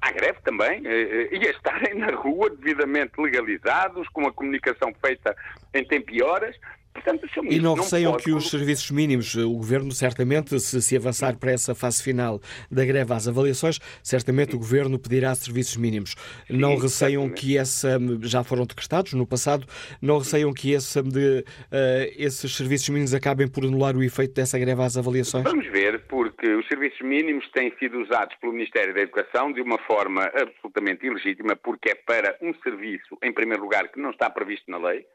[0.00, 5.36] à greve também, eh, e a estarem na rua devidamente legalizados, com a comunicação feita
[5.74, 6.56] em tempo e horas,
[6.92, 11.50] Portanto, e não receiam que os serviços mínimos, o Governo certamente, se, se avançar para
[11.50, 14.56] essa fase final da greve às avaliações, certamente Sim.
[14.56, 16.14] o Governo pedirá serviços mínimos.
[16.46, 19.66] Sim, não receiam que essa, já foram decretados no passado,
[20.00, 24.58] não receiam que esse, de, uh, esses serviços mínimos acabem por anular o efeito dessa
[24.58, 25.44] greve às avaliações?
[25.44, 29.78] Vamos ver, porque os serviços mínimos têm sido usados pelo Ministério da Educação de uma
[29.78, 34.70] forma absolutamente ilegítima, porque é para um serviço, em primeiro lugar, que não está previsto
[34.70, 35.06] na lei,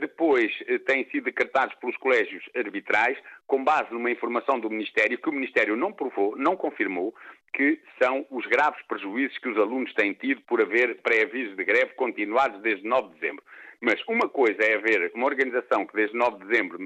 [0.00, 5.28] depois uh, têm sido decretados pelos colégios arbitrais, com base numa informação do Ministério, que
[5.28, 7.14] o Ministério não provou, não confirmou,
[7.52, 11.94] que são os graves prejuízos que os alunos têm tido por haver pré-avisos de greve
[11.94, 13.44] continuados desde 9 de dezembro.
[13.80, 16.78] Mas uma coisa é haver uma organização que desde 9 de dezembro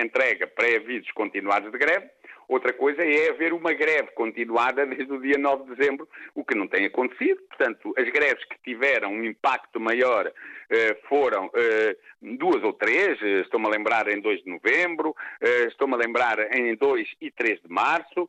[0.00, 2.08] entrega pré-avisos continuados de greve,
[2.48, 6.54] Outra coisa é haver uma greve continuada desde o dia 9 de dezembro, o que
[6.54, 7.40] não tem acontecido.
[7.48, 10.32] Portanto, as greves que tiveram um impacto maior eh,
[11.08, 15.14] foram eh, duas ou três, eh, estou-me a lembrar em 2 de novembro,
[15.68, 18.28] estou-me a lembrar em 2 e 3 de março,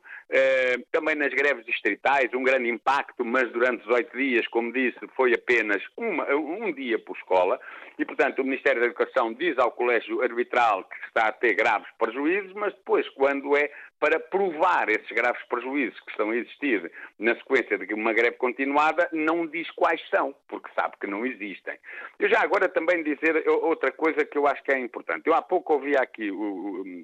[0.90, 5.82] também nas greves distritais, um grande impacto, mas durante 18 dias, como disse, foi apenas
[5.96, 7.58] uma, um dia por escola,
[7.98, 11.88] e portanto o Ministério da Educação diz ao Colégio Arbitral que está a ter graves
[11.98, 17.34] prejuízos, mas depois, quando é para provar esses graves prejuízos que estão a existir na
[17.36, 21.78] sequência de uma greve continuada, não diz quais são, porque sabe que não existem.
[22.18, 25.26] Eu já agora também dizer outra coisa que eu acho que é importante.
[25.26, 26.30] Eu há pouco ouvi aqui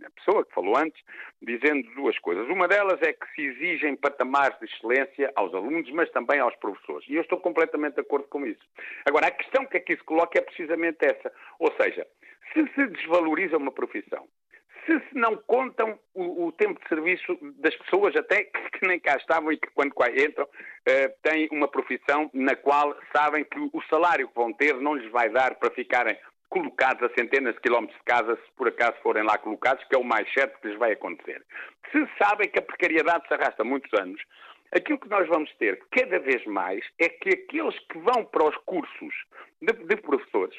[0.04, 1.02] a pessoa que falou antes
[1.40, 2.48] dizendo duas coisas.
[2.48, 7.08] Uma delas é que se exigem patamares de excelência aos alunos, mas também aos professores.
[7.08, 8.62] E eu estou completamente de acordo com isso.
[9.04, 11.32] Agora, a questão que aqui se coloca é precisamente essa.
[11.58, 12.06] Ou seja,
[12.52, 14.26] se se desvaloriza uma profissão,
[14.86, 18.44] se, se não contam o, o, tempo de serviço das pessoas até
[18.78, 22.96] que nem cá estavam e que quando cá entram uh, têm uma profissão na qual
[23.14, 26.16] sabem que o salário que vão ter não lhes vai dar para ficarem
[26.48, 29.98] colocados a centenas de quilómetros de casa, se por acaso forem lá colocados, que é
[29.98, 31.42] o mais certo que lhes vai acontecer.
[31.90, 34.20] Se sabem que a precariedade se arrasta muitos anos,
[34.70, 38.56] aquilo que nós vamos ter cada vez mais é que aqueles que vão para os
[38.66, 39.14] cursos
[39.62, 40.56] de, de professores,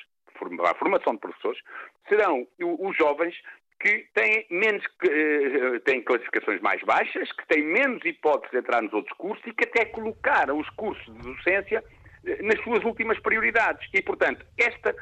[0.66, 1.62] a formação de professores,
[2.10, 3.36] serão os jovens
[3.84, 8.94] que têm menos uh, têm classificações mais baixas, que têm menos hipóteses de entrar nos
[8.94, 13.86] outros cursos e que até colocaram os cursos de docência uh, nas suas últimas prioridades.
[13.94, 14.96] E, portanto, esta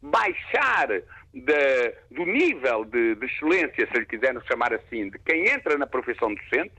[0.00, 0.86] baixar
[1.34, 5.88] de, do nível de, de, excelência, se lhe quisermos chamar assim, de quem entra na
[5.88, 6.74] profissão docente,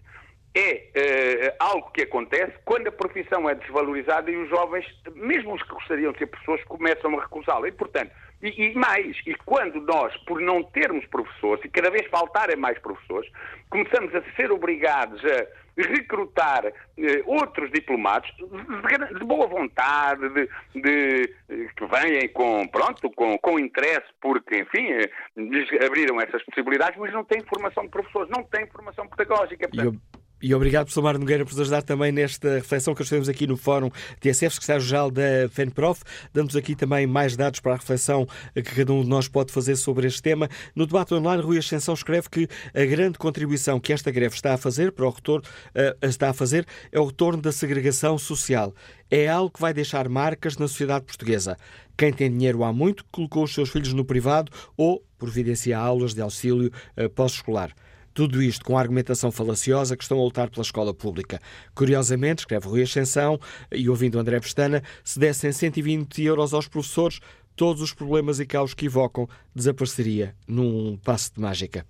[0.55, 5.63] é uh, algo que acontece quando a profissão é desvalorizada e os jovens, mesmo os
[5.63, 7.67] que gostariam de ser professores, começam a recusá-la.
[7.67, 12.07] E, portanto, e, e, mais, e quando nós, por não termos professores, e cada vez
[12.07, 13.29] faltarem mais professores,
[13.69, 15.47] começamos a ser obrigados a
[15.81, 23.37] recrutar eh, outros diplomados de, de, boa vontade, de, de, que venham com, pronto, com,
[23.37, 28.29] com interesse, porque, enfim, eh, lhes abriram essas possibilidades, mas não têm formação de professores,
[28.29, 29.69] não têm formação pedagógica.
[29.69, 29.99] Portanto,
[30.41, 33.57] e obrigado, professor Mário Nogueira, por nos ajudar também nesta reflexão que nós aqui no
[33.57, 33.89] Fórum
[34.21, 36.01] TSF, secretário-geral da FENPROF.
[36.33, 39.75] Damos aqui também mais dados para a reflexão que cada um de nós pode fazer
[39.75, 40.47] sobre este tema.
[40.73, 44.57] No debate online, Rui Ascensão escreve que a grande contribuição que esta greve está a
[44.57, 48.73] fazer para o retorno, uh, está a fazer é o retorno da segregação social.
[49.11, 51.57] É algo que vai deixar marcas na sociedade portuguesa.
[51.97, 56.21] Quem tem dinheiro há muito colocou os seus filhos no privado ou providencia aulas de
[56.21, 57.73] auxílio uh, pós-escolar.
[58.13, 61.39] Tudo isto com a argumentação falaciosa que estão a lutar pela escola pública.
[61.73, 63.39] Curiosamente, escreve Rui Ascensão
[63.71, 67.19] e ouvindo André Pestana, se dessem 120 euros aos professores,
[67.59, 71.85] todos os problemas e caos que evocam desapareceria num passo de mágica.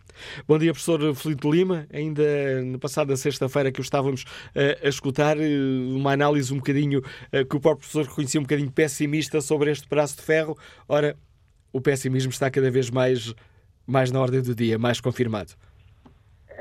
[0.48, 1.86] Bom dia, professor Felipe Lima.
[1.94, 7.02] Ainda na passada sexta-feira que o estávamos uh, a escutar, uh, uma análise um bocadinho
[7.02, 10.58] uh, que o próprio professor reconhecia um bocadinho pessimista sobre este braço de ferro.
[10.88, 11.16] Ora,
[11.72, 13.36] o pessimismo está cada vez mais,
[13.86, 15.54] mais na ordem do dia, mais confirmado.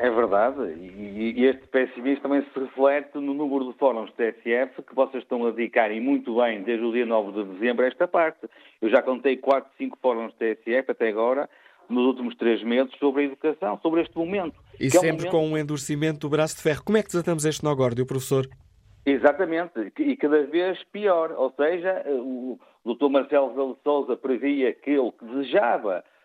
[0.00, 5.24] É verdade, e, este pessimismo também se reflete no número de fóruns TSF que vocês
[5.24, 8.48] estão a dedicar, e muito bem, desde o dia 9 de dezembro, a esta parte.
[8.80, 11.50] Eu já contei 4, 5 fóruns TSF até agora,
[11.88, 14.54] nos últimos três meses, sobre a educação, sobre este momento.
[14.78, 15.30] E sempre é um momento...
[15.32, 16.84] com um endurecimento do braço de ferro.
[16.84, 18.48] Como é que desatamos este nó górdio, professor?
[19.04, 21.32] Exatamente, e cada vez pior.
[21.32, 23.08] Ou seja, o Dr.
[23.08, 26.17] Marcelo Rebelo de Sousa previa que ele desejava eh,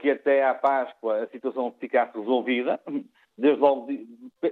[0.00, 2.80] que até à Páscoa a situação ficasse resolvida.
[3.36, 3.86] Desde logo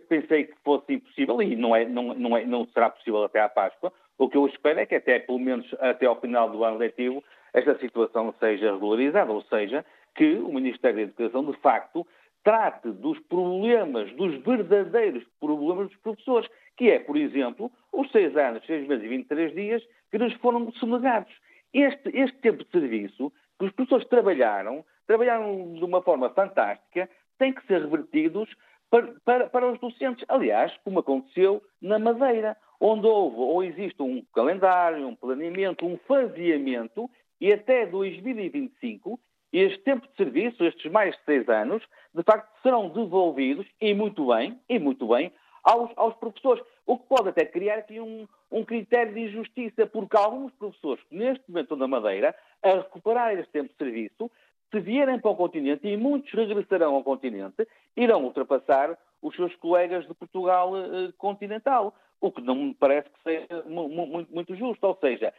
[0.08, 3.48] pensei que fosse impossível e não, é, não, não, é, não será possível até à
[3.48, 3.92] Páscoa.
[4.18, 7.22] O que eu espero é que até, pelo menos até ao final do ano letivo,
[7.52, 12.06] esta situação seja regularizada, ou seja, que o Ministério da Educação, de facto,
[12.44, 18.64] trate dos problemas, dos verdadeiros problemas dos professores, que é, por exemplo, os seis anos,
[18.66, 21.32] seis meses e 23 dias que nos foram sonegados.
[21.74, 27.52] Este, este tempo de serviço que os professores trabalharam trabalharam de uma forma fantástica, têm
[27.52, 28.48] que ser revertidos
[28.90, 30.24] para, para, para, os docentes.
[30.28, 37.10] Aliás, como aconteceu na Madeira, onde houve ou existe um calendário, um planeamento, um faseamento,
[37.40, 39.20] e até 2025,
[39.52, 41.82] este tempo de serviço, estes mais de seis anos,
[42.14, 46.64] de facto serão devolvidos, e muito bem, e muito bem, aos, aos professores.
[46.86, 51.42] O que pode até criar aqui um, um critério de injustiça, porque alguns professores neste
[51.48, 54.30] momento na Madeira a recuperar este tempo de serviço
[54.70, 60.06] se vierem para o continente, e muitos regressarão ao continente, irão ultrapassar os seus colegas
[60.06, 64.86] de Portugal eh, continental, o que não me parece que seja muito, muito justo.
[64.86, 65.32] Ou seja,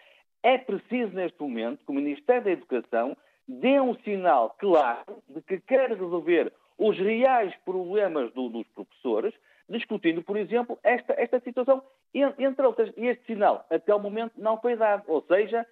[0.43, 3.17] É preciso, neste momento, que o Ministério da Educação
[3.47, 9.33] dê um sinal claro de que quer resolver os reais problemas do, dos professores,
[9.67, 11.81] discutindo, por exemplo, esta, esta situação,
[12.13, 12.93] entre outras.
[12.95, 15.03] E este sinal, até o momento, não foi dado.
[15.07, 15.67] Ou seja, eh,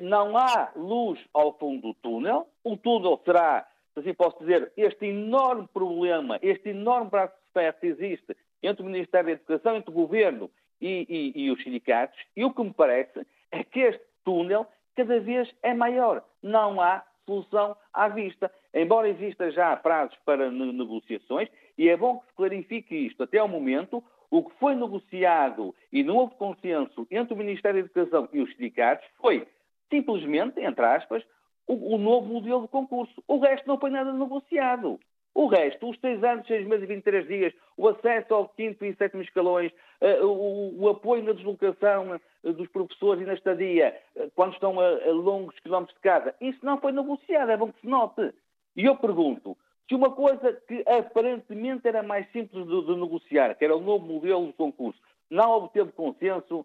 [0.00, 2.46] não há luz ao fundo do túnel.
[2.62, 3.66] O túnel será,
[3.96, 8.86] assim posso dizer, este enorme problema, este enorme braço de ferro que existe entre o
[8.86, 10.50] Ministério da Educação, entre o Governo
[10.80, 12.18] e, e, e os sindicatos.
[12.36, 16.24] E o que me parece é que este túnel cada vez é maior.
[16.42, 18.50] Não há solução à vista.
[18.72, 23.22] Embora exista já prazos para negociações, e é bom que se clarifique isto.
[23.22, 27.86] Até ao momento, o que foi negociado e não houve consenso entre o Ministério da
[27.86, 29.46] Educação e os sindicatos foi
[29.90, 31.22] simplesmente, entre aspas,
[31.66, 33.22] o, o novo modelo de concurso.
[33.26, 34.98] O resto não foi nada negociado.
[35.34, 38.94] O resto, os seis anos, seis meses e 23 dias, o acesso ao quinto e
[38.94, 44.30] sétimo escalões, uh, o, o, apoio na deslocação uh, dos professores e na estadia, uh,
[44.36, 47.80] quando estão a, a, longos quilómetros de casa, isso não foi negociado, é bom que
[47.80, 48.32] se note.
[48.76, 49.56] E eu pergunto,
[49.88, 54.06] se uma coisa que aparentemente era mais simples de, de negociar, que era o novo
[54.06, 56.64] modelo de concurso, não obteve consenso,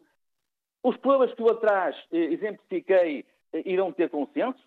[0.84, 3.26] os problemas que eu atrás exemplifiquei
[3.66, 4.60] irão ter consenso?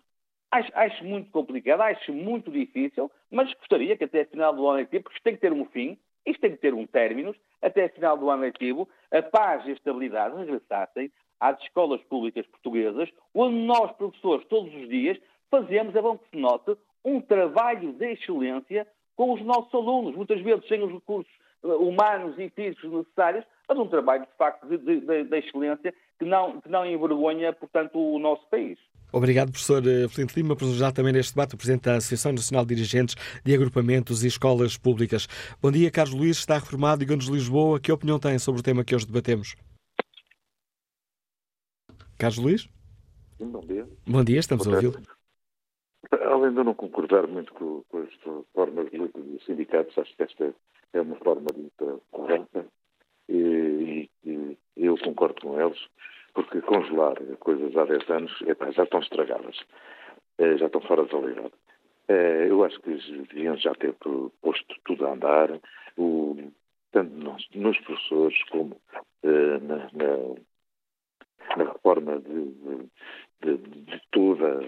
[0.51, 4.77] Acho, acho, muito complicado, acho muito difícil, mas gostaria que até a final do ano
[4.77, 7.85] letivo, porque isto tem que ter um fim, isto tem que ter um término, até
[7.85, 13.09] a final do ano letivo, a paz e a estabilidade regressassem às escolas públicas portuguesas,
[13.33, 15.17] onde nós, professores, todos os dias,
[15.49, 20.39] fazemos, é bom que se note, um trabalho de excelência com os nossos alunos, muitas
[20.41, 21.31] vezes sem os recursos
[21.63, 26.25] eh, humanos e físicos necessários, mas um trabalho, de facto, de, de, de excelência que
[26.25, 28.77] não, que não envergonha, portanto, o nosso país.
[29.11, 32.31] Obrigado, professor eh, Flint Lima, por nos ajudar também neste debate, o Presidente da Associação
[32.31, 35.27] Nacional de Dirigentes de Agrupamentos e Escolas Públicas.
[35.61, 37.79] Bom dia, Carlos Luís, está reformado, digamos Lisboa.
[37.79, 39.55] Que opinião tem sobre o tema que hoje debatemos?
[42.17, 42.69] Carlos Luís?
[43.37, 43.87] Sim, bom dia.
[44.07, 45.03] Bom dia, estamos Boa a ouvi-lo.
[46.11, 50.15] Além de eu não concordar muito com, com esta forma de luta dos sindicatos, acho
[50.15, 50.53] que esta
[50.93, 52.65] é uma forma de luta correta
[53.29, 55.79] e, e, eu concordo com eles
[56.33, 59.57] porque congelar coisas há 10 anos epá, já estão estragadas,
[60.39, 61.53] eh, já estão fora de validade.
[62.07, 62.91] Eh, eu acho que
[63.29, 63.93] deviam já ter
[64.41, 65.59] posto tudo a andar,
[65.97, 66.51] o,
[66.91, 68.81] tanto nos, nos professores como
[69.23, 70.17] eh, na, na,
[71.57, 72.51] na, reforma de,
[73.41, 74.59] de, de, toda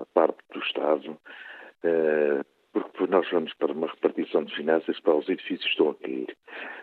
[0.00, 1.18] a parte do Estado,
[2.72, 6.36] porque nós vamos para uma repartição de finanças para os edifícios estão a cair.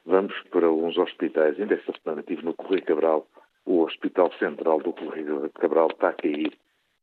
[0.05, 3.27] Vamos para uns hospitais, ainda esta semana estive no Correio Cabral,
[3.65, 6.51] o Hospital Central do Correio Cabral está a cair,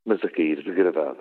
[0.05, 1.19] mas a cair degradado.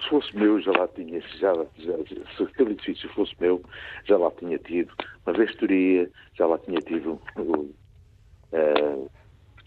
[0.00, 1.96] Se fosse meu, já lá tinha, já, já,
[2.36, 3.62] se aquele edifício fosse meu,
[4.04, 4.92] já lá tinha tido
[5.26, 9.10] uma vestoria, já lá tinha tido uh,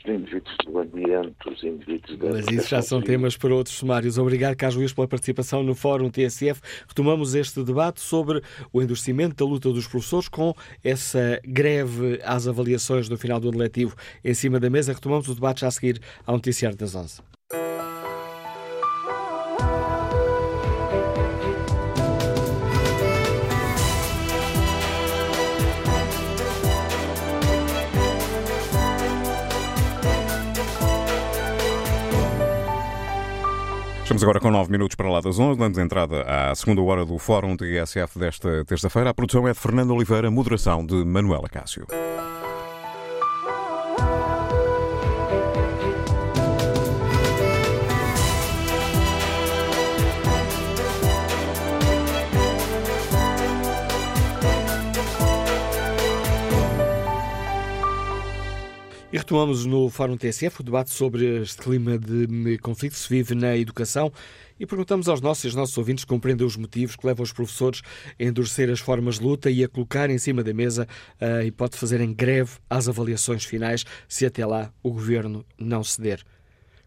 [0.05, 2.29] indivíduos do ambiente, os indivíduos da.
[2.29, 4.17] Mas isso já são temas para outros sumários.
[4.17, 6.61] Obrigado, Carlos Luís, pela participação no Fórum TSF.
[6.87, 8.41] Retomamos este debate sobre
[8.71, 13.57] o endurecimento da luta dos professores com essa greve às avaliações no final do ano
[13.57, 14.93] letivo em cima da mesa.
[14.93, 17.21] Retomamos o debate já a seguir ao Noticiário das 11.
[34.21, 37.57] Agora com 9 minutos para lá das 11, damos entrada à segunda hora do Fórum
[37.57, 39.09] TSF desta terça-feira.
[39.09, 41.87] A produção é de Fernando Oliveira, moderação de Manuela Cássio.
[59.13, 63.35] E retomamos no Fórum TSF o debate sobre este clima de conflito que se vive
[63.35, 64.09] na educação
[64.57, 67.33] e perguntamos aos nossos e aos nossos ouvintes que compreendem os motivos que levam os
[67.33, 67.81] professores
[68.17, 70.87] a endurecer as formas de luta e a colocar em cima da mesa
[71.19, 76.23] a hipótese de fazerem greve às avaliações finais se até lá o governo não ceder.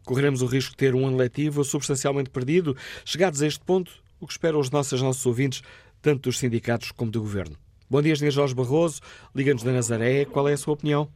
[0.07, 2.75] Correremos o risco de ter um ano letivo substancialmente perdido.
[3.05, 5.63] Chegados a este ponto, o que esperam os nossos e os nossos ouvintes,
[6.01, 7.55] tanto dos sindicatos como do governo?
[7.91, 9.03] Bom dia, Engenheiro Jorge Barroso,
[9.35, 10.25] Liga-nos da Nazaré.
[10.25, 11.11] Qual é a sua opinião?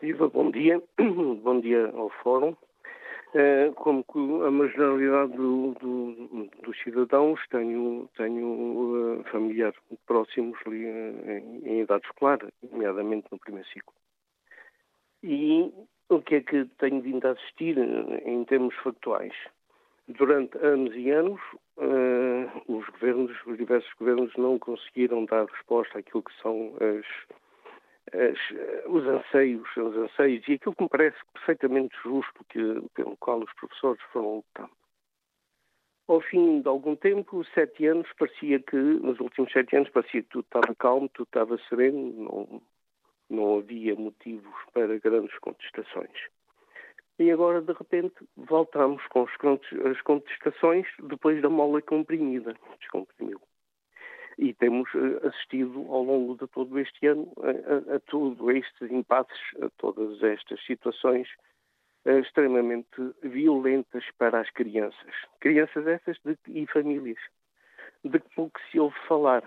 [0.00, 0.80] Viva, bom dia.
[1.42, 2.54] bom dia ao Fórum.
[3.34, 4.04] Uh, como
[4.44, 11.68] a majoridade do, do, dos cidadãos, tenho, tenho uh, familiares muito próximos ali, uh, em,
[11.68, 12.38] em, idade escolar,
[12.70, 13.92] nomeadamente no primeiro ciclo.
[15.24, 15.72] E
[16.08, 17.76] o que é que tenho vindo a assistir
[18.24, 19.34] em termos factuais?
[20.06, 21.40] Durante anos e anos,
[22.66, 27.04] os governos, os diversos governos, não conseguiram dar resposta àquilo que são as
[28.12, 33.40] as, os anseios, os anseios e aquilo que me parece perfeitamente justo que, pelo qual
[33.40, 34.76] os professores foram lutando.
[36.08, 40.28] Ao fim de algum tempo, sete anos, parecia que, nos últimos sete anos, parecia que
[40.30, 42.62] tudo estava calmo, tudo estava sereno, não,
[43.28, 46.18] não havia motivos para grandes contestações.
[47.18, 49.26] E agora, de repente, voltamos com
[49.90, 52.54] as contestações depois da mola comprimida.
[52.78, 53.40] Descomprimiu.
[54.38, 58.90] E temos eh, assistido ao longo de todo este ano a, a, a todos estes
[58.90, 61.28] impasses, a todas estas situações
[62.04, 62.88] uh, extremamente
[63.22, 65.14] violentas para as crianças.
[65.40, 67.18] Crianças essas de, e famílias,
[68.04, 69.42] de que pouco se ouve falar,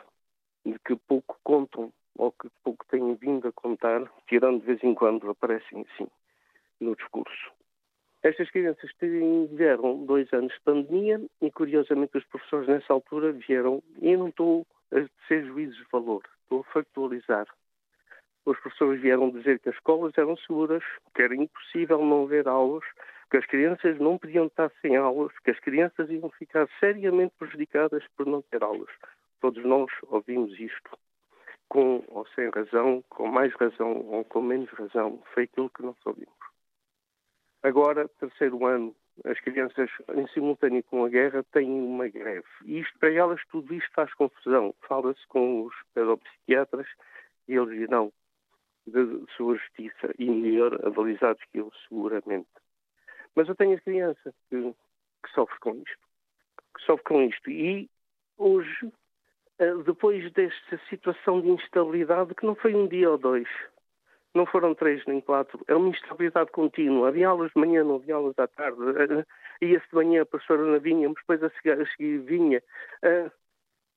[0.66, 4.94] de que pouco contam ou que pouco têm vindo a contar, tirando de vez em
[4.94, 6.08] quando aparecem assim
[6.82, 7.52] no discurso.
[8.24, 8.92] Estas crianças
[9.52, 14.68] vieram dois anos de pandemia e, curiosamente, os professores nessa altura vieram, e não estou
[14.94, 17.48] a ser juízes de valor, estou a factualizar.
[18.46, 20.84] Os professores vieram dizer que as escolas eram seguras,
[21.16, 22.84] que era impossível não haver aulas,
[23.30, 28.04] que as crianças não podiam estar sem aulas, que as crianças iam ficar seriamente prejudicadas
[28.18, 28.90] por não ter aulas.
[29.40, 30.98] Todos nós ouvimos isto,
[31.70, 35.96] com ou sem razão, com mais razão ou com menos razão, foi aquilo que nós
[36.06, 36.34] ouvimos.
[37.64, 38.96] Agora, terceiro ano,
[39.26, 42.48] as crianças, em simultâneo com a guerra, têm uma greve.
[42.66, 44.74] E isto, para elas, tudo isto faz confusão.
[44.88, 46.88] Fala-se com os pedopsiquiatras
[47.48, 48.12] e eles dirão
[48.88, 52.50] de sua justiça e melhor avalizados que eles, seguramente.
[53.36, 54.74] Mas eu tenho a criança que,
[55.24, 56.08] que sofre com isto.
[56.76, 57.50] Que sofre com isto.
[57.50, 57.90] E
[58.38, 58.92] hoje,
[59.60, 63.48] eh, depois desta situação de instabilidade, que não foi um dia ou dois,
[64.34, 67.10] não foram três nem quatro, é uma instabilidade contínua.
[67.10, 68.80] Havia aulas de manhã, não havia aulas à tarde.
[68.80, 69.26] Uh,
[69.62, 72.64] Ia-se de manhã, a professora não vinha, mas depois a seguir, a seguir vinha.
[73.04, 73.32] Uh,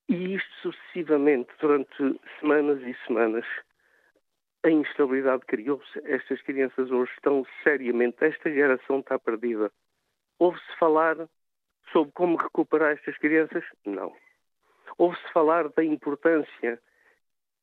[0.08, 3.46] e isto sucessivamente, durante semanas e semanas.
[4.64, 6.00] A instabilidade criou-se.
[6.04, 8.24] Estas crianças hoje estão seriamente.
[8.24, 9.70] Esta geração está perdida.
[10.38, 11.16] Ouve-se falar
[11.92, 13.64] sobre como recuperar estas crianças?
[13.84, 14.12] Não.
[14.98, 16.80] Ouve-se falar da importância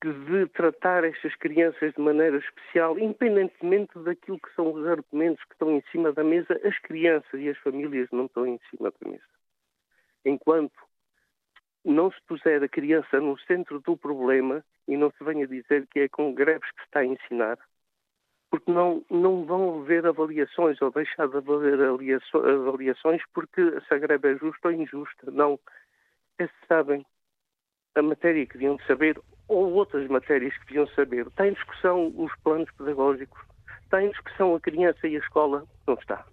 [0.08, 5.70] de tratar estas crianças de maneira especial, independentemente daquilo que são os argumentos que estão
[5.70, 9.22] em cima da mesa, as crianças e as famílias não estão em cima da mesa.
[10.24, 10.74] Enquanto
[11.84, 16.00] não se puser a criança no centro do problema e não se venha dizer que
[16.00, 17.58] é com greves que se está a ensinar,
[18.50, 24.32] porque não, não vão haver avaliações ou deixar de haver avaliações porque se a greve
[24.32, 25.30] é justa ou injusta.
[25.30, 25.58] Não.
[26.38, 27.04] É sabem
[27.94, 29.18] a matéria que deviam saber
[29.48, 31.26] ou outras matérias que deviam saber.
[31.26, 33.40] Está em discussão os planos pedagógicos,
[33.84, 36.24] está em discussão a criança e a escola, não está.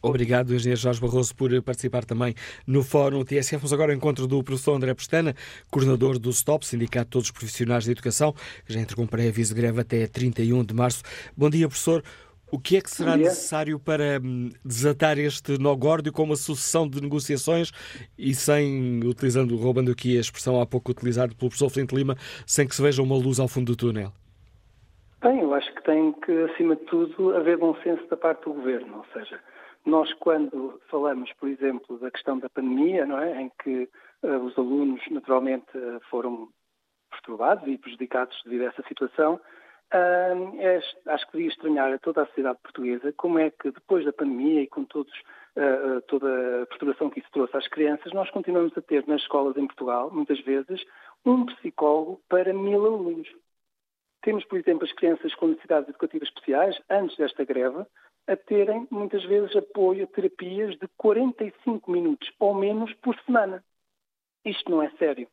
[0.00, 2.34] Obrigado, engenheiro Jorge Barroso, por participar também
[2.66, 3.56] no Fórum TSF.
[3.56, 5.34] Vamos agora ao encontro do professor André Pestana,
[5.70, 8.34] coordenador do STOP, Sindicato de Todos os Profissionais da Educação,
[8.66, 11.02] que já entregou um pré-aviso de greve até 31 de março.
[11.34, 12.04] Bom dia, professor.
[12.54, 16.88] O que é que será necessário para hum, desatar este nó górdio com uma sucessão
[16.88, 17.72] de negociações
[18.16, 22.14] e sem, utilizando, roubando aqui a expressão há pouco utilizada pelo professor Flint Lima,
[22.46, 24.12] sem que se veja uma luz ao fundo do túnel?
[25.20, 28.52] Bem, eu acho que tem que, acima de tudo, haver bom senso da parte do
[28.52, 28.98] governo.
[28.98, 29.40] Ou seja,
[29.84, 33.42] nós, quando falamos, por exemplo, da questão da pandemia, não é?
[33.42, 33.88] em que
[34.22, 36.48] uh, os alunos, naturalmente, uh, foram
[37.10, 39.40] perturbados e prejudicados devido a essa situação,
[39.94, 44.04] Uh, é, acho que devia estranhar a toda a sociedade portuguesa como é que depois
[44.04, 45.12] da pandemia e com todos,
[45.56, 49.56] uh, toda a perturbação que isso trouxe às crianças, nós continuamos a ter nas escolas
[49.56, 50.84] em Portugal, muitas vezes,
[51.24, 53.28] um psicólogo para mil alunos.
[54.20, 57.86] Temos, por exemplo, as crianças com necessidades educativas especiais, antes desta greve,
[58.26, 63.62] a terem muitas vezes apoio a terapias de 45 minutos ou menos por semana.
[64.44, 65.28] Isto não é sério.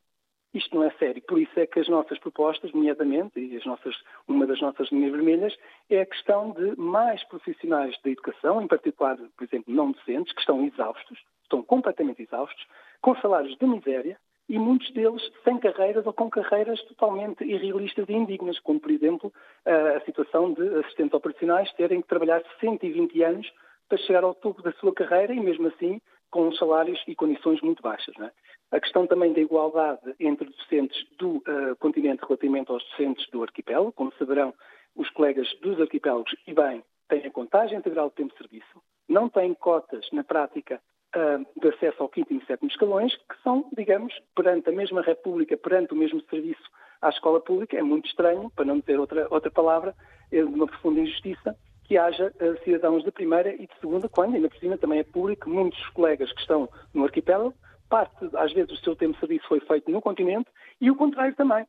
[0.53, 1.21] Isto não é sério.
[1.21, 3.95] Por isso é que as nossas propostas, nomeadamente, e as nossas,
[4.27, 5.57] uma das nossas linhas vermelhas,
[5.89, 10.41] é a questão de mais profissionais da educação, em particular, por exemplo, não docentes, que
[10.41, 12.65] estão exaustos, estão completamente exaustos,
[13.01, 14.17] com salários de miséria,
[14.49, 19.31] e muitos deles sem carreiras ou com carreiras totalmente irrealistas e indignas, como, por exemplo,
[19.65, 23.49] a situação de assistentes operacionais terem que trabalhar 120 anos
[23.87, 27.81] para chegar ao topo da sua carreira e, mesmo assim, com salários e condições muito
[27.81, 28.13] baixas.
[28.19, 28.31] É?
[28.71, 33.91] A questão também da igualdade entre docentes do uh, continente relativamente aos docentes do arquipélago.
[33.91, 34.53] Como saberão,
[34.95, 39.27] os colegas dos arquipélagos, e bem, têm a contagem integral de tempo de serviço, não
[39.27, 40.81] têm cotas na prática
[41.13, 45.57] uh, de acesso ao quinto e sétimo escalões, que são, digamos, perante a mesma República,
[45.57, 46.63] perante o mesmo serviço
[47.01, 49.93] à escola pública, é muito estranho, para não dizer outra, outra palavra,
[50.31, 54.47] é de uma profunda injustiça, que haja cidadãos de primeira e de segunda, quando ainda
[54.47, 57.53] por cima também é público, muitos colegas que estão no arquipélago
[57.91, 61.35] parte, às vezes, o seu tempo de serviço foi feito no continente e o contrário
[61.35, 61.65] também.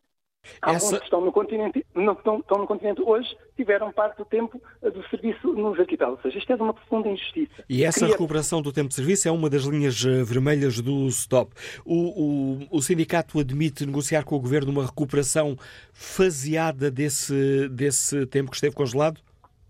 [0.61, 0.99] Alguns Essa...
[0.99, 4.91] que estão no, continente, não, estão, estão, no continente hoje tiveram parte do tempo eh,
[4.91, 6.19] do serviço nos arquipélagos.
[6.19, 7.65] Ou seja, isto é de uma profunda injustiça.
[7.69, 8.15] E essa Queria...
[8.15, 11.53] recuperação do tempo de serviço é uma das linhas eh, vermelhas do STOP.
[11.85, 15.57] O, o, o, sindicato admite negociar com o governo uma recuperação
[15.93, 19.21] faseada desse, desse tempo que esteve congelado?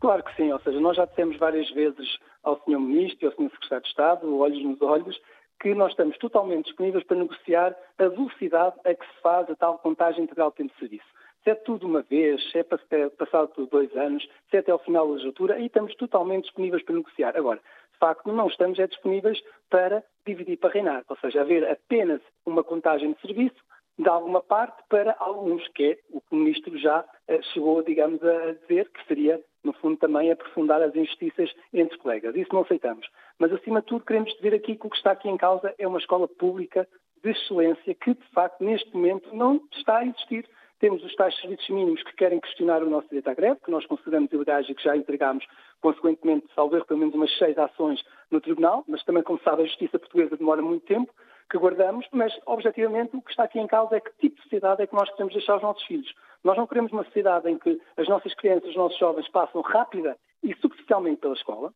[0.00, 0.50] Claro que sim.
[0.52, 2.80] Ou seja, nós já dissemos várias vezes ao Sr.
[2.80, 3.50] Ministro e ao Sr.
[3.50, 5.20] Secretário de Estado, olhos nos olhos,
[5.62, 9.78] que nós estamos totalmente disponíveis para negociar a velocidade a que se faz a tal
[9.78, 11.06] contagem integral de tempo de serviço.
[11.44, 14.80] Se é tudo uma vez, se é passado por dois anos, se é até ao
[14.80, 17.36] final da legislatura, aí estamos totalmente disponíveis para negociar.
[17.36, 17.60] Agora,
[17.92, 19.40] de facto, não estamos é disponíveis
[19.70, 23.62] para dividir para reinar, ou seja, haver apenas uma contagem de serviço
[23.98, 28.22] de alguma parte para alguns, que é o que o Ministro já eh, chegou, digamos,
[28.24, 32.34] a dizer, que seria, no fundo, também aprofundar as injustiças entre colegas.
[32.34, 33.06] Isso não aceitamos.
[33.38, 35.86] Mas, acima de tudo, queremos dizer aqui que o que está aqui em causa é
[35.86, 36.88] uma escola pública
[37.22, 40.48] de excelência que, de facto, neste momento não está a existir.
[40.80, 43.86] Temos os tais serviços mínimos que querem questionar o nosso direito à greve, que nós
[43.86, 45.46] consideramos ilegais e que já entregámos,
[45.80, 49.98] consequentemente, salver pelo menos umas seis ações no Tribunal, mas também, como sabe, a justiça
[49.98, 51.12] portuguesa demora muito tempo
[51.52, 54.82] que guardamos, mas objetivamente o que está aqui em causa é que tipo de sociedade
[54.82, 56.10] é que nós queremos deixar aos nossos filhos.
[56.42, 60.16] Nós não queremos uma sociedade em que as nossas crianças, os nossos jovens passam rápida
[60.42, 61.72] e superficialmente pela escola.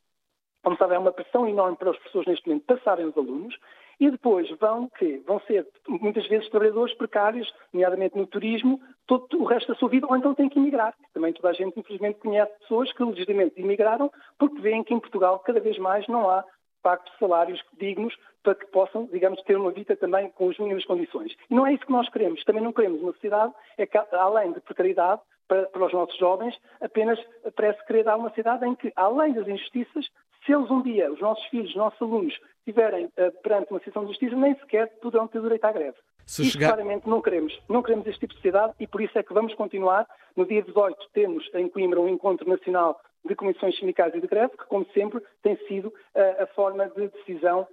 [0.67, 3.57] Como sabe, é uma pressão enorme para as pessoas neste momento passarem os alunos
[4.01, 9.45] e depois vão, que vão ser muitas vezes trabalhadores precários, nomeadamente no turismo, todo o
[9.45, 10.93] resto da sua vida, ou então têm que emigrar.
[11.15, 14.11] Também toda a gente, infelizmente, conhece pessoas que legitimamente emigraram
[14.41, 16.45] porque veem que em Portugal cada vez mais não há
[16.83, 21.33] facto salários dignos para que possam, digamos, ter uma vida também com as mínimas condições.
[21.49, 22.43] E não é isso que nós queremos.
[22.43, 26.59] Também não queremos uma sociedade é que, além de precariedade para, para os nossos jovens,
[26.81, 27.19] apenas
[27.55, 30.07] parece querer dar uma sociedade em que, além das injustiças,
[30.47, 34.05] se eles um dia, os nossos filhos, os nossos alunos, estiverem uh, perante uma situação
[34.05, 35.97] de justiça, nem sequer poderão ter direito à greve.
[36.25, 36.75] Se Isto chegar...
[36.75, 37.57] claramente não queremos.
[37.69, 40.07] Não queremos este tipo de sociedade e por isso é que vamos continuar.
[40.37, 44.57] No dia 18 temos em Coimbra um encontro nacional de comissões sindicais e de greve,
[44.57, 47.67] que, como sempre, tem sido uh, a forma de decisão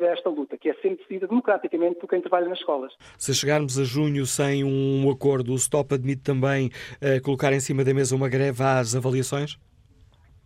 [0.00, 2.92] desta luta, que é sempre decidida democraticamente por quem trabalha nas escolas.
[3.16, 7.84] Se chegarmos a junho sem um acordo, o STOP admite também uh, colocar em cima
[7.84, 9.56] da mesa uma greve às avaliações?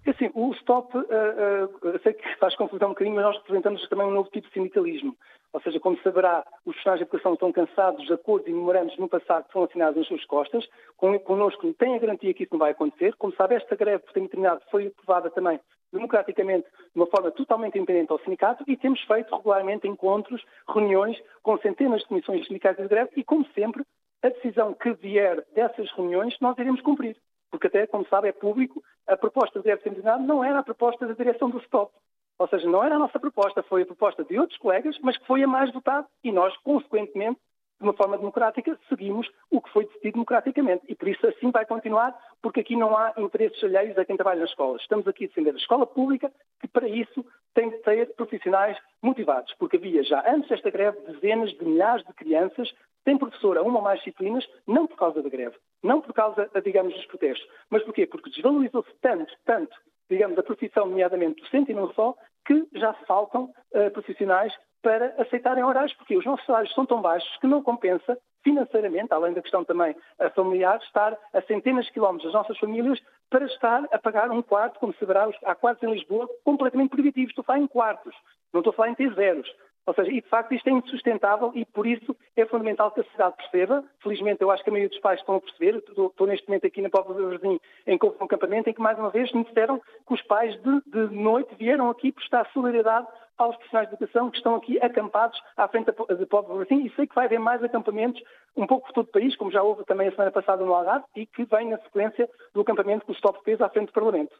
[0.05, 4.07] Assim, o STOP, uh, uh, sei que faz confusão um bocadinho, mas nós representamos também
[4.07, 5.17] um novo tipo de sindicalismo.
[5.53, 9.09] Ou seja, como saberá, os profissionais de educação estão cansados de acordos e memorandos no
[9.09, 10.67] passado que foram assinados nas suas costas.
[10.97, 13.15] Connosco tem a garantia que isso não vai acontecer.
[13.17, 15.61] Como sabe, esta greve, por ter terminado, foi aprovada também
[15.93, 21.59] democraticamente, de uma forma totalmente independente ao sindicato e temos feito regularmente encontros, reuniões com
[21.59, 23.85] centenas de comissões sindicais de greve e, como sempre,
[24.23, 27.17] a decisão que vier dessas reuniões nós iremos cumprir.
[27.53, 31.07] Porque até, como sabe, é público, a proposta de greve terminado não era a proposta
[31.07, 31.93] da direção do STOP.
[32.39, 35.27] Ou seja, não era a nossa proposta, foi a proposta de outros colegas, mas que
[35.27, 37.39] foi a mais votada e nós, consequentemente,
[37.79, 40.85] de uma forma democrática, seguimos o que foi decidido democraticamente.
[40.89, 44.41] E por isso assim vai continuar, porque aqui não há interesses alheios a quem trabalha
[44.41, 44.81] nas escolas.
[44.81, 47.25] Estamos aqui a defender a escola pública, que para isso
[47.55, 52.13] tem de ter profissionais motivados, porque havia já antes desta greve dezenas de milhares de
[52.15, 52.73] crianças
[53.05, 56.51] sem professor a uma ou mais disciplinas, não por causa da greve, não por causa,
[56.65, 57.47] digamos, dos protestos.
[57.71, 58.07] Mas porquê?
[58.07, 59.77] Porque desvalorizou-se tanto, tanto
[60.09, 65.65] digamos, a profissão, nomeadamente docente e não só, que já faltam uh, profissionais para aceitarem
[65.65, 69.65] horários, porque os nossos salários são tão baixos que não compensa financeiramente, além da questão
[69.65, 69.95] também
[70.35, 73.01] familiar, estar a centenas de quilómetros das nossas famílias
[73.31, 77.31] para estar a pagar um quarto, como se verá, há quartos em Lisboa completamente proibitivos.
[77.31, 78.15] Estou a falar em quartos,
[78.53, 79.49] não estou a falar em ter zeros.
[79.85, 83.05] Ou seja, e de facto isto é insustentável e por isso é fundamental que a
[83.05, 83.85] sociedade perceba.
[84.01, 85.77] Felizmente eu acho que a maioria dos pais estão a perceber.
[85.77, 88.73] Estou, estou neste momento aqui na Póvoa do Jardim em que houve um acampamento em
[88.73, 92.49] que mais uma vez me disseram que os pais de, de noite vieram aqui prestar
[92.53, 96.87] solidariedade aos profissionais de educação que estão aqui acampados à frente de Póvoa do Jardim
[96.87, 98.23] e sei que vai haver mais acampamentos
[98.57, 101.07] um pouco por todo o país, como já houve também a semana passada no Algarve
[101.17, 104.37] e que vem na sequência do acampamento que o Stop fez à frente do Parlamento.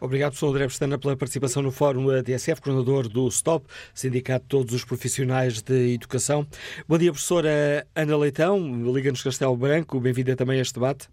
[0.00, 4.74] Obrigado, professor André Pestana, pela participação no Fórum DSF, coordenador do STOP, Sindicato de Todos
[4.74, 6.46] os Profissionais de Educação.
[6.88, 8.58] Bom dia, professora Ana Leitão,
[8.92, 11.08] Liga-nos Castelo Branco, bem-vinda também a este debate.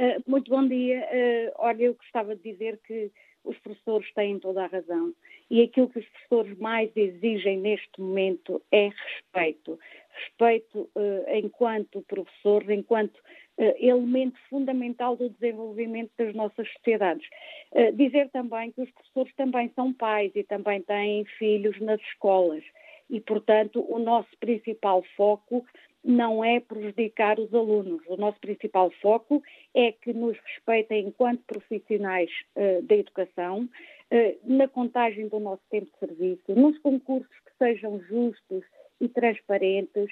[0.00, 1.00] Uh, muito bom dia.
[1.00, 3.10] Uh, olha, eu gostava de dizer que
[3.44, 5.14] os professores têm toda a razão
[5.50, 9.78] e aquilo que os professores mais exigem neste momento é respeito.
[10.24, 13.20] Respeito uh, enquanto professores, enquanto
[13.58, 17.26] elemento fundamental do desenvolvimento das nossas sociedades.
[17.72, 22.64] Uh, dizer também que os professores também são pais e também têm filhos nas escolas
[23.10, 25.66] e, portanto, o nosso principal foco
[26.02, 28.02] não é prejudicar os alunos.
[28.06, 29.42] O nosso principal foco
[29.74, 33.68] é que nos respeitem enquanto profissionais uh, da educação,
[34.10, 38.64] uh, na contagem do nosso tempo de serviço, nos concursos que sejam justos
[39.00, 40.10] e transparentes,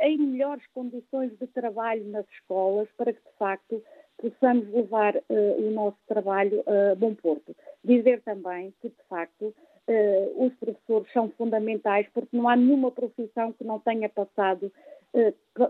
[0.00, 3.82] em melhores condições de trabalho nas escolas para que, de facto,
[4.18, 7.54] possamos levar o nosso trabalho a bom porto.
[7.82, 9.54] Dizer também que, de facto,
[10.36, 14.70] os professores são fundamentais porque não há nenhuma profissão que não tenha passado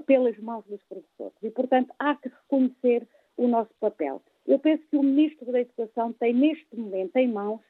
[0.07, 1.37] pelas mãos dos professores.
[1.43, 4.23] E, portanto, há que reconhecer o nosso papel.
[4.47, 7.61] Eu penso que o Ministro da Educação tem, neste momento, em mãos,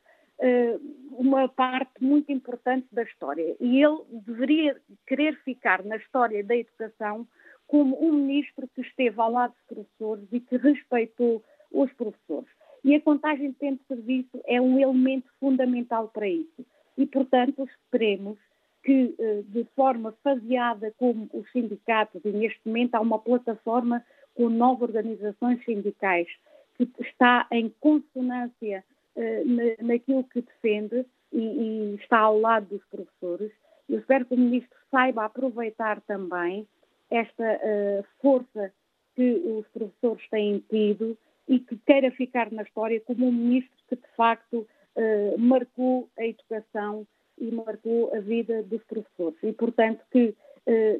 [1.12, 3.56] uma parte muito importante da história.
[3.60, 4.76] E ele deveria
[5.06, 7.26] querer ficar na história da educação
[7.66, 12.48] como um ministro que esteve ao lado dos professores e que respeitou os professores.
[12.84, 16.64] E a contagem de tempo de serviço é um elemento fundamental para isso.
[16.98, 18.38] E, portanto, esperemos
[18.84, 24.04] que, eh, de forma faseada como os sindicatos, e neste momento há uma plataforma
[24.34, 26.28] com nove organizações sindicais
[26.76, 28.84] que está em consonância
[29.16, 33.52] uh, naquilo que defende e, e, está ao lado dos professores.
[33.88, 36.66] Eu espero que o Ministro saiba aproveitar também
[37.10, 38.72] esta uh, força
[39.14, 43.96] que os professores têm tido e que queira ficar na história como um Ministro que,
[43.96, 47.06] de facto, uh, marcou a educação
[47.38, 49.38] e marcou a vida dos professores.
[49.42, 50.34] E, portanto, que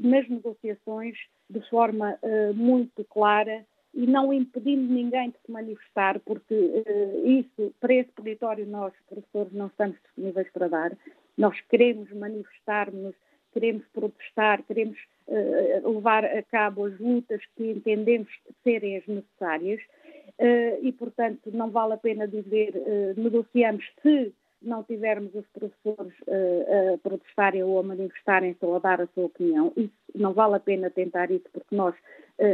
[0.03, 1.17] nas negociações,
[1.49, 2.19] de forma
[2.55, 3.65] muito clara,
[3.95, 9.53] e não impedindo ninguém de se manifestar, porque uh, isso, para esse peditório, nós, professores,
[9.53, 10.93] não estamos disponíveis para dar.
[11.39, 13.15] Nós queremos manifestar-nos,
[13.53, 18.29] queremos protestar, queremos uh, levar a cabo as lutas que entendemos
[18.65, 22.75] serem as necessárias uh, e, portanto, não vale a pena dizer
[23.17, 29.07] negociamos se não tivermos os professores a protestarem ou a manifestarem-se ou a dar a
[29.09, 29.71] sua opinião.
[29.77, 31.95] Isso não vale a pena tentar isso, porque nós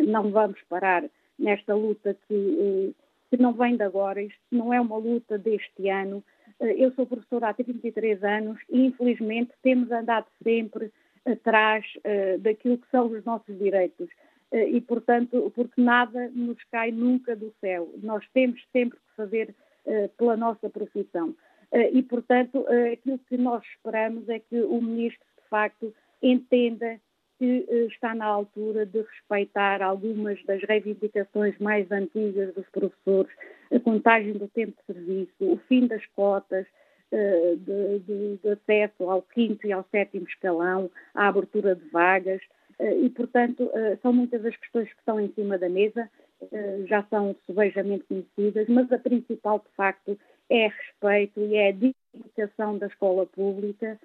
[0.09, 1.05] não vamos parar
[1.41, 2.93] nesta luta que, eh,
[3.31, 6.23] que não vem de agora, isto não é uma luta deste ano.
[6.61, 10.93] Eh, eu sou professora há 33 anos e, infelizmente, temos andado sempre
[11.27, 14.09] atrás uh, daquilo que são os nossos direitos.
[14.53, 17.95] E, portanto, porque nada nos cai nunca do céu.
[18.03, 19.55] Nós temos sempre que fazer
[20.17, 21.37] pela nossa profissão.
[21.93, 26.99] e, portanto, aquilo que nós esperamos é que o Ministro, de facto, entenda
[27.41, 33.33] que eh, está na altura de respeitar algumas das reivindicações mais antigas dos professores,
[33.75, 36.67] a contagem do tempo de serviço, o fim das cotas
[37.11, 42.43] uh, de, de, de, acesso ao quinto e ao sétimo escalão, a abertura de vagas,
[42.79, 43.71] uh, e, portanto,
[44.03, 46.11] são muitas as questões que estão em cima da mesa,
[46.87, 50.19] já são subejamente conhecidas, mas a principal, de facto,
[50.51, 53.99] é respeito e é a dedicação da escola pública,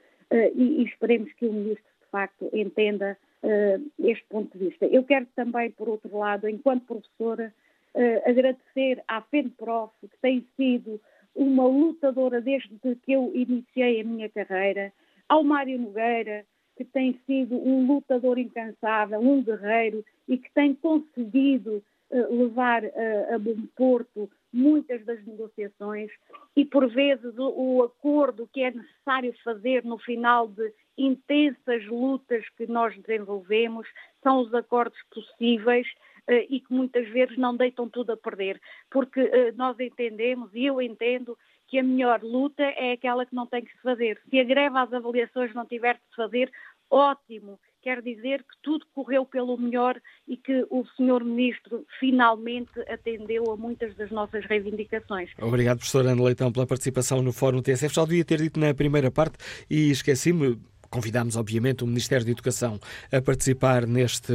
[0.53, 4.85] e, e esperemos que o Ministro facto entenda uh, este ponto de vista.
[4.85, 7.53] Eu quero também, por outro lado, enquanto professora,
[7.93, 11.01] uh, agradecer à FENPROF, que tem sido
[11.35, 12.69] uma lutadora desde
[13.03, 14.93] que eu iniciei a minha carreira,
[15.27, 16.45] ao Mário Nogueira,
[16.77, 23.33] que tem sido um lutador incansável, um guerreiro e que tem conseguido uh, levar uh,
[23.33, 26.09] a bom porto muitas das negociações
[26.55, 32.43] e, por vezes, o, o, acordo que é necessário fazer no final de intensas lutas
[32.57, 33.87] que nós desenvolvemos
[34.23, 35.87] são os acordos possíveis
[36.29, 40.65] uh, e que muitas vezes não deitam tudo a perder, porque uh, nós entendemos, e
[40.65, 41.37] eu entendo,
[41.67, 44.21] que a melhor luta é aquela que não tem que se fazer.
[44.29, 46.51] Se a greve às avaliações não tiver que se fazer,
[46.89, 47.59] ótimo.
[47.81, 51.23] Quer dizer que tudo correu pelo melhor e que o Sr.
[51.23, 55.29] Ministro finalmente atendeu a muitas das nossas reivindicações.
[55.39, 57.93] Obrigado, professor Ana Leitão, pela participação no Fórum TSF.
[57.93, 59.37] Já devia ter dito na primeira parte
[59.69, 60.59] e esqueci-me,
[60.95, 62.79] Convidámos, obviamente, o Ministério da Educação
[63.11, 64.31] a participar neste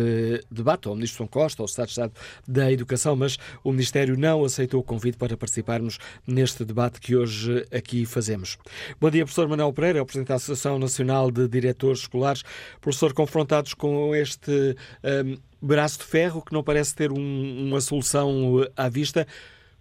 [0.50, 2.12] debate, ou o Ministro São Costa, ou o Estado de Estado
[2.46, 7.64] da Educação, mas o Ministério não aceitou o convite para participarmos neste debate que hoje
[7.72, 8.58] aqui fazemos.
[9.00, 12.42] Bom dia, professor Manuel Pereira, Presidente da Associação Nacional de Diretores Escolares.
[12.78, 18.66] Professor, confrontados com este um, braço de ferro que não parece ter um, uma solução
[18.76, 19.26] à vista,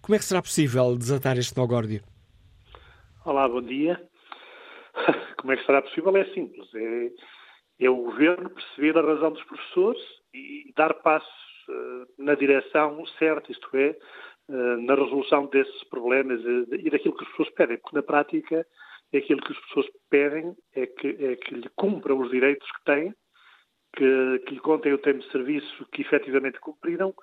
[0.01, 2.01] como é que será possível desatar este nó górdio?
[3.25, 4.01] Olá, bom dia.
[5.37, 6.15] Como é que será possível?
[6.17, 6.67] É simples.
[6.75, 7.11] É,
[7.85, 10.01] é o governo perceber a razão dos professores
[10.33, 11.29] e dar passos
[11.69, 13.97] uh, na direção certa, isto é,
[14.49, 18.65] uh, na resolução desses problemas uh, e daquilo que as pessoas pedem, porque na prática
[19.15, 23.13] aquilo que as pessoas pedem é que, é que lhe cumpram os direitos que têm,
[23.95, 27.13] que, que lhe contem o tempo de serviço que efetivamente cumpriram,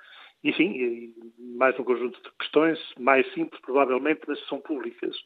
[0.42, 1.14] enfim,
[1.56, 5.16] mais um conjunto de questões, mais simples provavelmente, mas são públicas.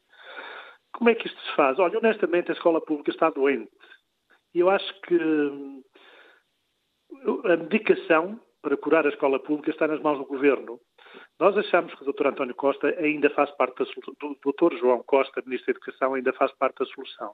[0.93, 1.79] Como é que isto se faz?
[1.79, 3.71] Olha, honestamente, a escola pública está doente.
[4.53, 5.83] E eu acho que hum,
[7.45, 10.79] a medicação para curar a escola pública está nas mãos do governo.
[11.39, 12.27] Nós achamos que o Dr.
[12.27, 14.77] António Costa ainda faz parte da solução, do Dr.
[14.77, 17.33] João Costa, Ministro da Educação, ainda faz parte da solução.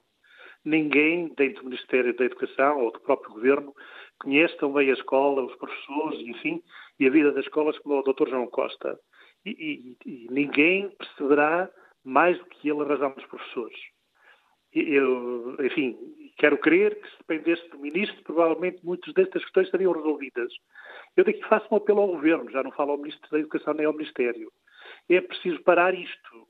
[0.64, 3.72] ninguém dentro do Ministério da Educação ou do próprio Governo
[4.18, 6.62] conhece tão bem a escola, os professores, enfim,
[6.98, 8.28] e a vida das escolas como o Dr.
[8.30, 8.98] João Costa.
[9.44, 11.70] E, e, e ninguém perceberá
[12.08, 13.78] mais do que ele a razão dos professores.
[14.72, 15.96] Eu, enfim,
[16.38, 20.52] quero crer que se dependesse do Ministro, provavelmente muitas destas questões estariam resolvidas.
[21.16, 23.86] Eu daqui faço um apelo ao Governo, já não falo ao Ministro da Educação nem
[23.86, 24.50] ao Ministério.
[25.08, 26.48] É preciso parar isto.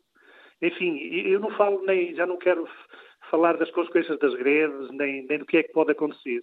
[0.61, 2.69] Enfim, eu não falo nem, já não quero
[3.31, 6.41] falar das consequências das greves, nem, nem do que é que pode acontecer.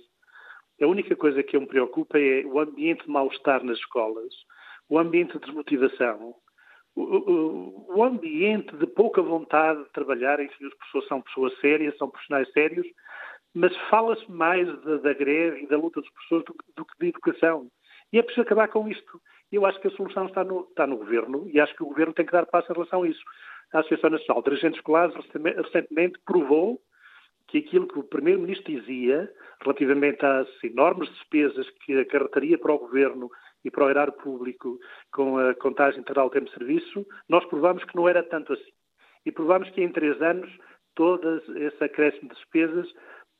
[0.81, 4.33] A única coisa que eu me preocupa é o ambiente de mal-estar nas escolas,
[4.89, 6.35] o ambiente de desmotivação,
[6.95, 12.51] o, ambiente de pouca vontade de trabalhar, enfim, as pessoas são pessoas sérias, são profissionais
[12.51, 12.87] sérios,
[13.53, 17.07] mas fala-se mais da, da, greve e da luta dos professores do, do, que de
[17.07, 17.67] educação.
[18.11, 19.21] E é preciso acabar com isto.
[19.51, 22.13] Eu acho que a solução está no, está no Governo e acho que o Governo
[22.13, 23.23] tem que dar passo em relação a isso.
[23.73, 26.79] A Associação Nacional de Dirigentes Escolares recentemente provou
[27.47, 29.31] que aquilo que o Primeiro-Ministro dizia
[29.61, 33.29] relativamente às enormes despesas que acarretaria para o Governo
[33.65, 34.79] e para o erário público
[35.11, 38.71] com a contagem integral do tempo de serviço, nós provamos que não era tanto assim.
[39.25, 40.49] E provamos que em três anos
[40.93, 42.87] todas esse acréscimo de despesas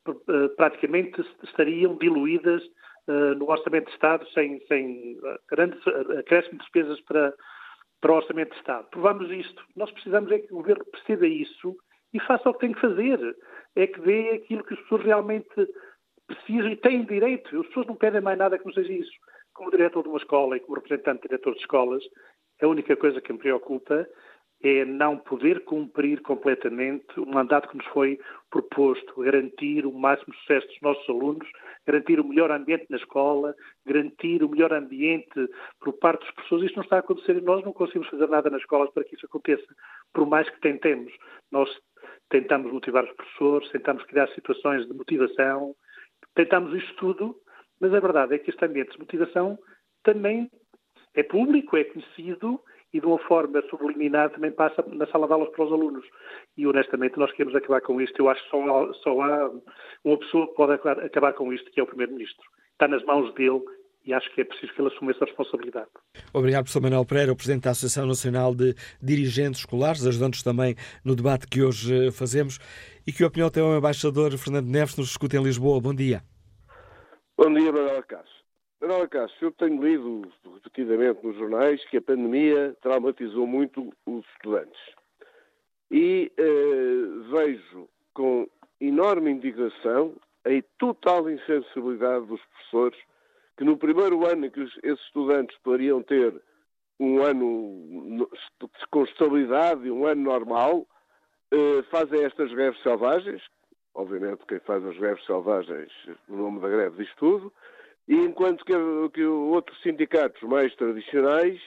[0.07, 2.63] eh, praticamente estariam diluídas
[3.07, 5.79] uh, no Orçamento de Estado sem, sem uh, grandes
[6.19, 7.33] acréscimo de despesas para,
[8.01, 8.87] para o Orçamento de Estado.
[8.89, 9.63] Provamos isto.
[9.75, 11.75] Nós precisamos é que o Governo perceba isso
[12.13, 13.19] e faça o que tem que fazer.
[13.75, 15.47] É que dê aquilo que as pessoas realmente
[16.27, 17.59] precisam e têm direito.
[17.59, 19.15] As pessoas não pedem mais nada que não seja isso
[19.55, 22.03] como diretor de uma escola e como representante de diretor de escolas,
[22.61, 24.07] a única coisa que me preocupa
[24.61, 30.67] é não poder cumprir completamente o mandato que nos foi proposto, garantir o máximo sucesso
[30.67, 31.47] dos nossos alunos,
[31.85, 33.53] garantir o melhor ambiente na escola,
[33.85, 35.49] garantir o melhor ambiente
[35.79, 36.65] por parte dos professores.
[36.65, 39.15] Isto não está a acontecer e nós não conseguimos fazer nada nas escolas para que
[39.15, 39.67] isso aconteça,
[40.13, 41.13] por mais que tentemos.
[41.51, 41.69] Nós
[42.29, 45.75] tentamos motivar os professores, tentamos criar situações de motivação,
[46.33, 47.35] tentamos isto tudo
[47.79, 49.57] mas a verdade é que este ambiente de motivação
[50.03, 50.49] também
[51.13, 52.59] é público, é conhecido
[52.93, 56.05] e de uma forma subliminar também passa na sala de aulas para os alunos.
[56.57, 58.17] E honestamente nós queremos acabar com isto.
[58.17, 59.51] Eu acho que só só há
[60.03, 62.45] uma pessoa que pode acabar com isto, que é o Primeiro-Ministro.
[62.71, 63.61] Está nas mãos dele
[64.05, 65.89] e acho que é preciso que ele assuma essa responsabilidade.
[66.31, 71.15] Obrigado, professor Manuel Pereira, o Presidente da Associação Nacional de Dirigentes Escolares, ajudando-nos também no
[71.15, 72.59] debate que hoje fazemos.
[73.05, 75.81] E que opinião tem o embaixador Fernando Neves, nos escuta em Lisboa.
[75.81, 76.21] Bom dia.
[77.37, 78.45] Bom dia, Manuel Cássio.
[78.79, 80.21] Manuel Cássio, eu tenho lido
[80.53, 84.79] repetidamente nos jornais que a pandemia traumatizou muito os estudantes.
[85.91, 88.47] E eh, vejo com
[88.79, 90.15] enorme indignação
[90.45, 92.97] a total insensibilidade dos professores
[93.57, 96.41] que no primeiro ano em que esses estudantes poderiam ter
[96.97, 98.29] um ano
[98.89, 100.87] com estabilidade, um ano normal,
[101.51, 103.43] eh, fazem estas greves selvagens,
[103.95, 105.91] obviamente quem faz as greves selvagens
[106.27, 107.51] no nome da greve diz tudo,
[108.07, 108.73] e enquanto que,
[109.13, 111.59] que outros sindicatos mais tradicionais,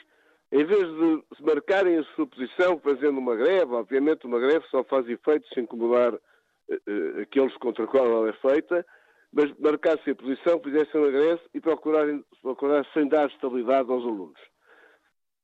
[0.52, 4.84] em vez de se marcarem a sua posição fazendo uma greve, obviamente uma greve só
[4.84, 8.86] faz efeito se incomodar uh, aqueles contra qual ela é feita,
[9.32, 14.38] mas marcassem a posição, fizessem uma greve e procurarem, procurar sem dar estabilidade aos alunos.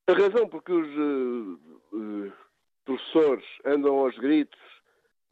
[0.06, 1.58] A razão por que os uh,
[1.92, 2.32] uh,
[2.84, 4.60] professores andam aos gritos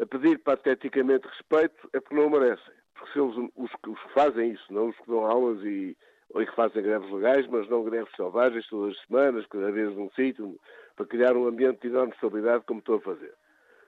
[0.02, 2.74] a pedir pateticamente respeito é porque não o merecem.
[2.92, 5.96] Porque se eles, os, os que fazem isso, não os que dão aulas e,
[6.30, 10.10] ou que fazem greves legais, mas não greves selvagens todas as semanas, cada vez num
[10.10, 10.58] sítio,
[10.96, 13.32] para criar um ambiente de enorme estabilidade, como estou a fazer.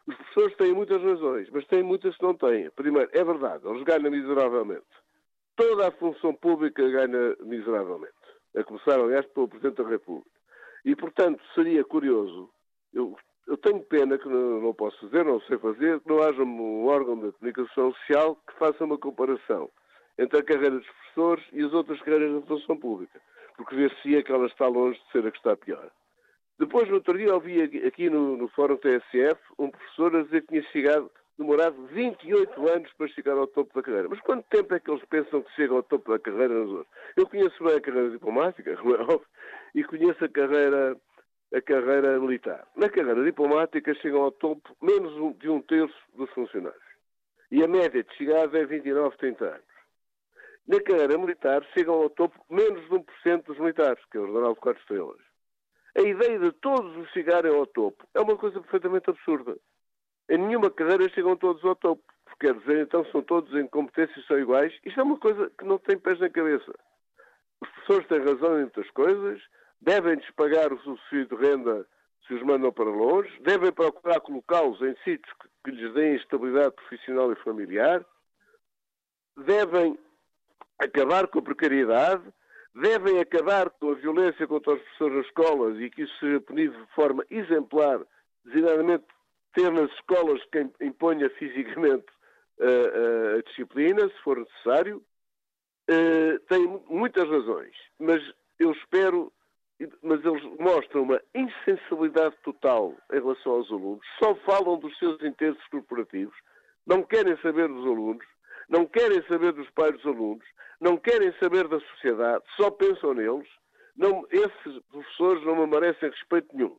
[0.07, 2.71] Os professores têm muitas razões, mas têm muitas que não têm.
[2.71, 4.87] Primeiro, é verdade, eles ganham miseravelmente.
[5.57, 8.15] Toda a função pública ganha miseravelmente.
[8.57, 10.31] A começar, aliás, pelo Presidente da República.
[10.85, 12.51] E, portanto, seria curioso,
[12.93, 16.43] eu eu tenho pena que não, não, posso fazer, não sei fazer, que não haja
[16.43, 19.71] um órgão de comunicação social que faça uma comparação
[20.19, 23.21] entre a carreira dos professores e as outras carreiras da função pública,
[23.57, 25.91] porque vê-se que ela está longe de ser a que está pior.
[26.59, 30.49] Depois, no outro dia, ouvi aqui no, no Fórum TSF um professor a dizer que
[30.49, 34.09] tinha chegado, demorado 28 anos para chegar ao topo da carreira.
[34.09, 36.95] Mas quanto tempo é que eles pensam que chegam ao topo da carreira nos outros?
[37.17, 38.75] Eu conheço bem a carreira diplomática, é
[39.75, 40.97] e conheço a carreira
[41.55, 42.67] a carreira militar.
[42.75, 46.83] Na carreira diplomática chegam ao topo menos de um terço dos funcionários.
[47.51, 49.75] E a média de chegada é 29, 30 anos.
[50.67, 54.55] Na carreira militar chegam ao topo menos de 1% dos militares, que é o general
[54.55, 55.21] de 4 estrelas.
[55.97, 59.57] A ideia de todos os chegarem ao topo é uma coisa perfeitamente absurda.
[60.29, 62.03] Em nenhuma carreira chegam todos ao topo.
[62.25, 64.75] Porque quer dizer, então são todos em competências são iguais.
[64.85, 66.75] Isto é uma coisa que não tem pés na cabeça.
[67.61, 69.41] Os professores têm razão em muitas coisas,
[69.81, 71.87] devem-lhes pagar o subsídio de renda
[72.27, 77.31] se os mandam para longe, devem procurar colocá-los em sítios que lhes deem estabilidade profissional
[77.33, 78.05] e familiar,
[79.37, 79.99] devem
[80.79, 82.23] acabar com a precariedade,
[82.75, 86.77] devem acabar com a violência contra os professores nas escolas e que isso seja punido
[86.77, 88.01] de forma exemplar,
[88.45, 89.05] designadamente
[89.55, 92.07] ter nas escolas quem imponha fisicamente
[92.61, 95.03] a, a, a disciplina, se for necessário.
[95.89, 98.23] Uh, tem muitas razões, mas
[98.59, 99.31] eu espero,
[100.03, 105.67] mas eles mostram uma insensibilidade total em relação aos alunos, só falam dos seus interesses
[105.69, 106.35] corporativos,
[106.87, 108.25] não querem saber dos alunos,
[108.69, 110.45] não querem saber dos pais dos alunos,
[110.81, 113.49] não querem saber da sociedade, só pensam neles.
[113.97, 116.77] Não, esses professores não me merecem respeito nenhum.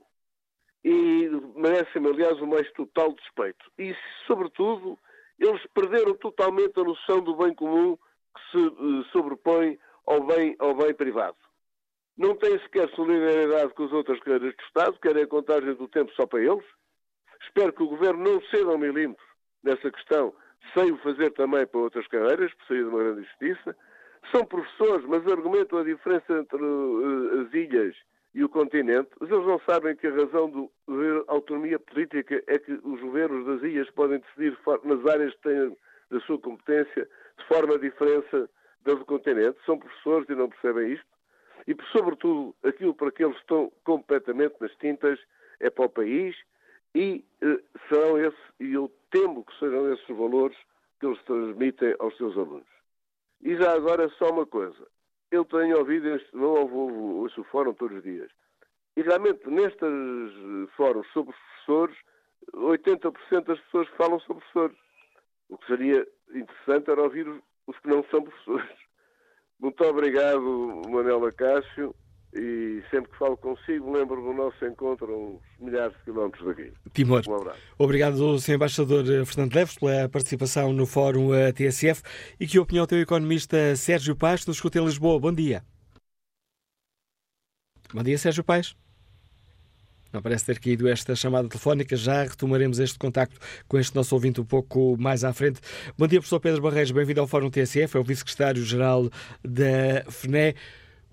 [0.84, 3.66] E merecem, aliás, o mais total respeito.
[3.80, 3.96] E,
[4.28, 5.00] sobretudo,
[5.40, 10.76] eles perderam totalmente a noção do bem comum que se uh, sobrepõe ao bem, ao
[10.76, 11.38] bem privado.
[12.18, 16.12] Não têm sequer solidariedade com as outras carreiras do Estado, querem a contagem do tempo
[16.14, 16.66] só para eles.
[17.44, 19.24] Espero que o Governo não ceda um milímetro
[19.64, 20.34] nessa questão,
[20.74, 23.76] sem o fazer também para outras carreiras, por sair de uma grande justiça.
[24.32, 27.96] São professores, mas argumentam a diferença entre uh, as ilhas
[28.34, 32.74] e o continente, mas eles não sabem que a razão da autonomia política é que
[32.84, 35.78] os governos das ilhas podem decidir nas áreas que têm
[36.12, 37.08] da sua competência
[37.38, 38.50] de forma diferente
[38.84, 39.58] da do continente.
[39.66, 41.15] São professores e não percebem isto.
[41.68, 45.20] E, sobretudo, aquilo para que eles estão completamente nas tintas
[45.60, 46.36] é para o país
[46.94, 47.60] e eh,
[47.90, 48.18] serão
[48.60, 50.58] e eu temo que sejam esses valores
[51.00, 52.68] que eles transmitem aos seus alunos.
[53.42, 54.86] E já agora só uma coisa
[55.32, 56.78] eu tenho ouvido, este, não ouvo,
[57.22, 58.32] ouço o fórum todos os dias.
[58.96, 61.98] E realmente, nestes fóruns sobre professores,
[62.54, 64.78] 80% das pessoas falam sobre professores.
[65.50, 67.28] O que seria interessante era ouvir
[67.68, 68.85] os que não são professores.
[69.60, 71.96] Muito obrigado, Manela Cássio
[72.36, 76.74] e sempre que falo consigo lembro do nosso encontro a uns milhares de quilómetros daqui.
[76.94, 77.24] Timor.
[77.28, 77.60] Um abraço.
[77.78, 78.56] Obrigado, Sr.
[78.56, 82.04] Embaixador Fernando Leves, pela participação no Fórum eh, TSF
[82.40, 85.20] e que opinião tem o economista Sérgio Paz, que nos escuta em Lisboa.
[85.20, 85.64] Bom dia.
[87.94, 88.76] Bom dia, Sérgio Paz.
[90.16, 91.94] Não parece ter caído esta chamada telefónica.
[91.94, 93.38] Já retomaremos este contacto
[93.68, 95.60] com este nosso ouvinte um pouco mais à frente.
[95.98, 96.92] Bom dia, professor Pedro Barreiros.
[96.92, 97.98] Bem-vindo ao Fórum TSF.
[97.98, 99.10] É o vice-secretário-geral
[99.44, 100.56] da FNE.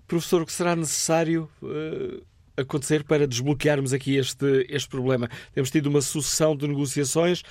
[0.07, 2.25] Professor, o que será necessário uh,
[2.55, 5.27] acontecer para desbloquearmos aqui este, este problema?
[5.53, 7.43] Temos tido uma sucessão de negociações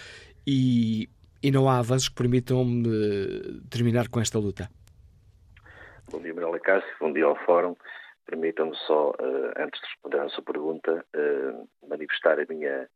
[0.47, 1.07] e,
[1.43, 4.71] e não há avanços que permitam uh, terminar com esta luta.
[6.11, 6.89] Bom dia, Manuela Cássio.
[6.99, 7.77] Bom dia ao Fórum.
[8.27, 11.05] Permitam-me só, uh, antes de responder à sua pergunta,
[11.89, 12.89] manifestar a minha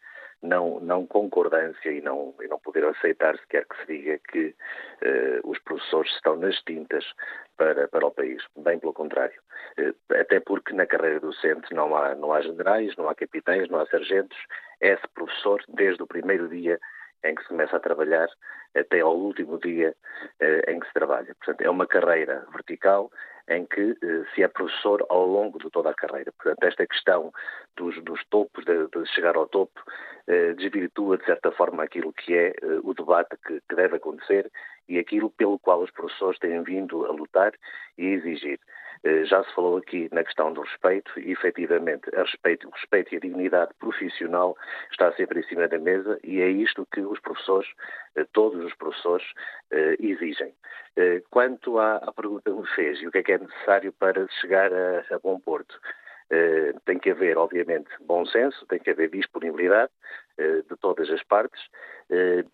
[0.42, 5.50] não, não concordância e não, e não poder aceitar sequer que se diga que uh,
[5.50, 7.04] os professores estão nas tintas
[7.56, 8.42] para, para o país.
[8.56, 9.40] Bem pelo contrário.
[10.10, 13.86] Até porque na carreira docente não há, não há generais, não há capitães, não há
[13.86, 14.38] sargentos.
[14.80, 16.78] É-se professor desde o primeiro dia
[17.24, 18.28] em que se começa a trabalhar
[18.74, 19.94] até ao último dia
[20.40, 21.34] uh, em que se trabalha.
[21.34, 23.10] Portanto, é uma carreira vertical
[23.48, 26.32] em que uh, se é professor ao longo de toda a carreira.
[26.32, 27.32] Portanto, esta questão
[27.76, 29.80] dos, dos topos, de, de, chegar ao topo,
[30.28, 34.50] uh, desvirtua, de certa forma, aquilo que é o debate que, que deve acontecer
[34.88, 37.52] e aquilo pelo qual os professores têm vindo a lutar
[37.98, 38.60] e a exigir.
[39.04, 43.16] Eh, já se falou aqui na questão do respeito e, efetivamente, respeito, o respeito e
[43.16, 44.56] a dignidade profissional
[44.90, 47.68] está sempre em cima da mesa e é isto que os professores,
[48.16, 49.26] eh, todos os professores,
[49.70, 50.52] eh, exigem.
[51.28, 54.72] Quanto à, pergunta que me fez e o que é que é necessário para chegar
[54.72, 55.78] a, a bom porto,
[56.86, 59.92] tem que haver, obviamente, bom senso, tem que haver disponibilidade
[60.38, 61.62] de todas as partes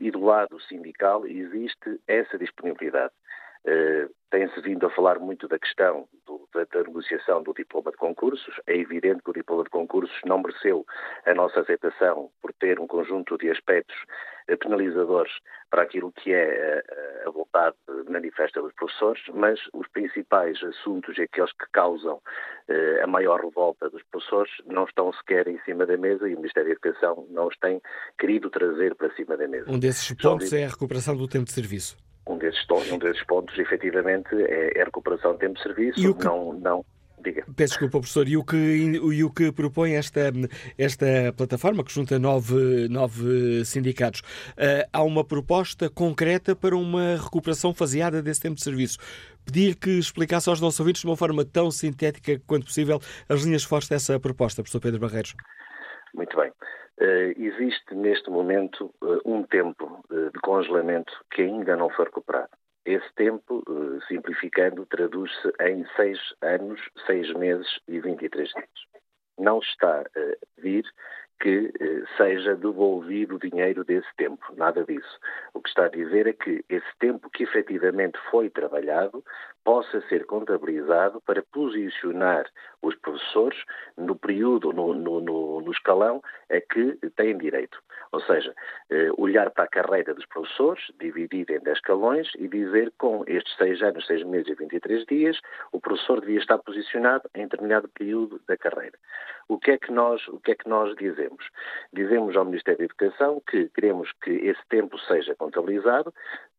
[0.01, 3.13] e do lado sindical existe essa disponibilidade.
[4.29, 8.55] Tem-se vindo a falar muito da questão do, da, da, negociação do diploma de concursos.
[8.67, 10.87] É evidente que o diploma de concursos não mereceu
[11.27, 13.97] a nossa aceitação por ter um conjunto de aspectos
[14.51, 15.33] uh, penalizadores
[15.71, 16.83] para aquilo que é
[17.25, 17.77] uh, a vontade
[18.09, 22.21] manifesta dos professores, mas os principais assuntos e aqueles que causam
[23.03, 26.69] a maior revolta dos professores não estão sequer em cima da mesa e o Ministério
[26.69, 27.83] da Educação não os tem
[28.19, 29.71] querido trazer para cima da mesa.
[29.71, 31.97] Um desses pontos é a recuperação do tempo de serviço.
[32.27, 35.99] Um desses, um desses pontos, efetivamente, é, é a recuperação do tempo de serviço.
[35.99, 36.22] E o que...
[36.25, 36.85] Não, não,
[37.23, 37.45] Diga.
[37.57, 38.27] Peço desculpa, professor.
[38.27, 40.33] E o que, e o que propõe esta,
[40.77, 41.07] esta
[41.37, 48.21] plataforma, que junta nove, nove sindicatos, uh, há uma proposta concreta para uma recuperação faseada
[48.21, 48.99] desse tempo de serviço.
[49.45, 52.99] Pedir que explicasse aos nossos ouvintes de uma forma tão sintética quanto possível
[53.29, 55.35] as linhas fortes dessa proposta, professor Pedro Barreiros.
[56.15, 56.51] Muito bem.
[57.01, 62.51] Uh, existe neste momento uh, um tempo de congelamento que ainda não foi recuperado.
[62.85, 63.63] Esse tempo,
[64.09, 68.69] simplificando, traduz-se em seis anos, seis meses e 23 dias.
[69.39, 70.07] Não está a
[70.57, 70.85] pedir
[71.43, 75.19] que eh, seja devolvido o dinheiro desse tempo, nada disso.
[75.53, 79.25] O que está a dizer é que esse tempo que efetivamente foi trabalhado
[79.65, 82.47] possa ser contabilizado para posicionar
[82.83, 83.59] os professores
[83.97, 87.79] no período, no, no, no, no escalão a que têm direito.
[88.11, 88.55] Ou seja,
[88.91, 93.57] eh, olhar para a carreira dos professores, dividir em 10 escalões e dizer com estes
[93.57, 95.41] 6 anos, 6 meses e 23 dias,
[95.73, 98.99] o professor devia estar posicionado em determinado período da carreira.
[99.49, 101.45] O que é que nós, o que é que nós dizemos?
[101.93, 106.13] Dizemos ao Ministério da Educação que queremos que esse tempo seja contabilizado,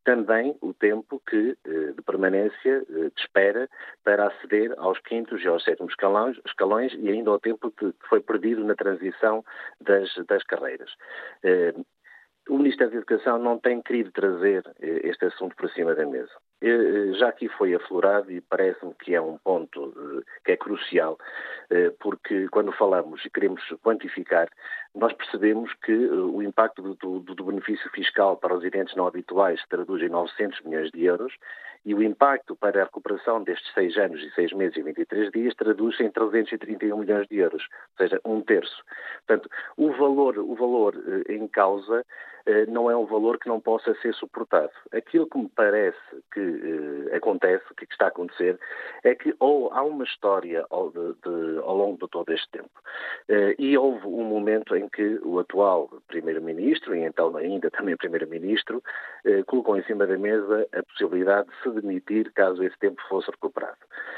[0.03, 3.69] também o tempo que, eh, de permanência eh, de espera
[4.03, 8.19] para aceder aos quintos e aos sétimos escalões, escalões e ainda ao tempo que foi
[8.19, 9.43] perdido na transição
[9.79, 10.91] das, das carreiras.
[11.43, 11.73] Eh,
[12.49, 16.29] o Ministério da Educação não tem querido trazer este assunto para cima da mesa.
[17.17, 19.93] Já aqui foi aflorado e parece-me que é um ponto
[20.43, 21.17] que é crucial,
[22.01, 24.49] porque quando falamos e queremos quantificar,
[24.95, 29.59] nós percebemos que uh, o impacto do, do, do, benefício fiscal para residentes não habituais
[29.59, 31.33] se traduz em 900 milhões de euros
[31.85, 35.55] e o impacto para a recuperação destes seis anos e seis meses e 23 dias
[35.55, 38.83] traduz-se em 331 milhões de euros, ou seja, um terço.
[39.25, 42.05] Portanto, o valor, o valor uh, em causa
[42.47, 44.71] uh, não é um valor que não possa ser suportado.
[44.93, 45.97] Aquilo que me parece
[46.33, 48.59] que acontece, que está a acontecer,
[49.03, 52.69] é que ou há uma história ao, de, de, ao longo de todo este tempo
[53.57, 58.83] e houve um momento em que o atual Primeiro-Ministro, e então ainda também Primeiro-Ministro,
[59.25, 63.29] eh, colocou em cima da mesa a possibilidade de se demitir caso esse tempo fosse
[63.31, 63.77] recuperado.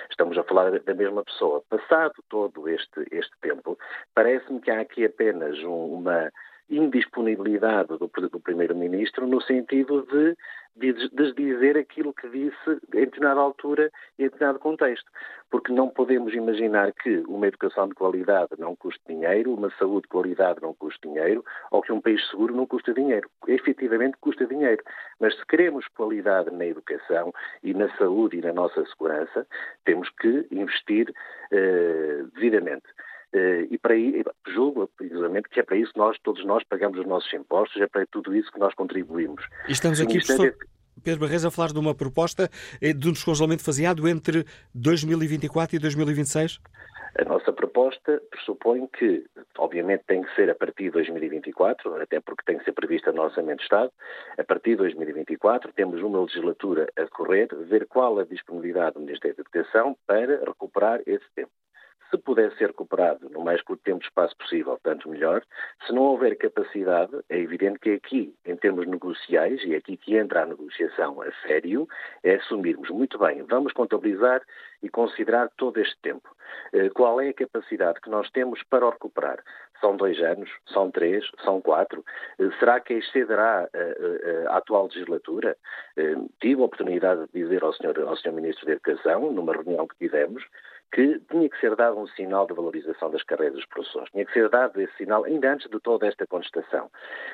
[0.10, 1.64] Estamos a falar da mesma pessoa.
[1.70, 3.78] Passado todo este, este tempo,
[4.14, 6.32] parece-me que há aqui apenas um, uma
[6.70, 10.36] indisponibilidade do, do Primeiro-Ministro no sentido de
[10.76, 13.90] desdizer aquilo que disse em determinada altura
[14.20, 15.10] e em determinado contexto.
[15.50, 20.10] Porque não podemos imaginar que uma educação de qualidade não custe dinheiro, uma saúde de
[20.10, 23.30] qualidade não custe dinheiro, ou que um país seguro não custa dinheiro.
[23.48, 24.84] Efetivamente custa dinheiro.
[25.20, 29.48] Mas se queremos qualidade na educação e na saúde e na nossa segurança,
[29.86, 31.14] temos que investir
[31.52, 32.86] eh, devidamente.
[33.36, 33.94] Eh, e para
[34.48, 37.88] julgo, precisamente, que é para isso que nós, todos nós, pagamos os nossos impostos, é
[37.88, 39.44] para tudo isso que nós contribuímos.
[39.68, 40.56] E estamos aqui, professor
[41.04, 42.50] Pedro Barreiros, a falar de uma proposta
[42.82, 46.62] eh, de um descongelamento faseado entre 2024 e 2026?
[47.20, 49.26] A nossa proposta pressupõe que,
[49.58, 53.24] obviamente, tem que ser a partir de 2024, até porque tem que ser prevista no
[53.24, 53.92] Orçamento de Estado.
[54.38, 59.36] A partir de 2024, temos uma legislatura a decorrer, ver qual a disponibilidade do Ministério
[59.36, 61.52] da Educação para recuperar esse tempo.
[62.10, 65.44] Se puder ser recuperado no mais curto tempo de espaço possível, tanto melhor.
[65.86, 70.16] Se não houver capacidade, é evidente que aqui, em termos negociais, e é aqui que
[70.16, 71.88] entra a negociação a sério,
[72.24, 74.42] é assumirmos muito bem, vamos contabilizar
[74.84, 76.30] e considerar todo este tempo.
[76.74, 79.44] Eh, qual é a capacidade que nós temos para o recuperar?
[79.82, 80.50] São dois anos?
[80.68, 81.26] São três?
[81.44, 82.04] São quatro?
[82.40, 85.58] Eh, será que excederá a, a, atual legislatura?
[85.98, 88.00] Eh, tive a oportunidade de dizer ao Sr.
[88.08, 90.44] Ao senhor Ministro da Educação, numa reunião que tivemos,
[90.92, 94.10] que tinha que ser dado um sinal de valorização das carreiras dos professores.
[94.12, 96.90] Tinha que ser dado esse sinal ainda antes de toda esta contestação.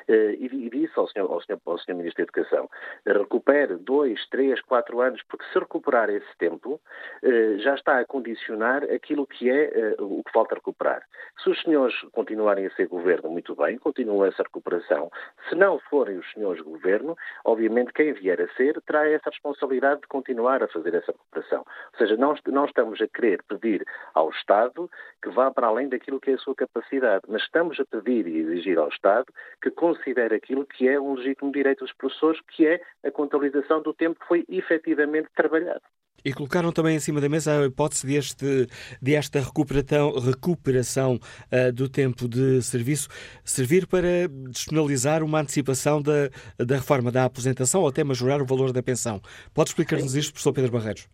[0.08, 2.68] Eh, e, disse ao senhor, ao, senhor, ao senhor Ministro da Educação,
[3.06, 6.80] recupere dois, três, quatro anos, porque se recuperar esse tempo,
[7.22, 11.02] eh, já está a condicionar aquilo que é eh, o que falta recuperar.
[11.42, 15.10] Se os senhores continuarem a ser governo, muito bem, continua essa recuperação.
[15.48, 20.06] Se não forem os senhores governo, obviamente quem vier a ser terá essa responsabilidade de
[20.08, 21.60] continuar a fazer essa recuperação.
[21.60, 23.84] Ou seja, não, não estamos a querer pedir
[24.14, 24.90] ao Estado
[25.22, 28.38] que vá para além daquilo que é a sua capacidade, mas estamos a pedir e
[28.38, 29.26] exigir ao Estado
[29.60, 33.92] que considere aquilo que é um legítimo direito dos professores, que é a contabilização do
[33.94, 35.82] tempo que foi efetivamente trabalhado.
[36.24, 38.68] E colocaram também em cima da mesa a hipótese deste,
[39.00, 41.18] desta recuperação, recuperação
[41.50, 43.08] uh, do tempo de serviço
[43.44, 48.72] servir para despenalizar uma antecipação da, da reforma da aposentação ou até majorar o valor
[48.72, 49.20] da pensão.
[49.52, 51.08] Pode explicar-nos isto, professor Pedro Barreiros?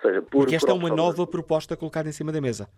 [0.00, 2.68] Seja, por, Porque esta é uma nova proposta colocada em cima da mesa.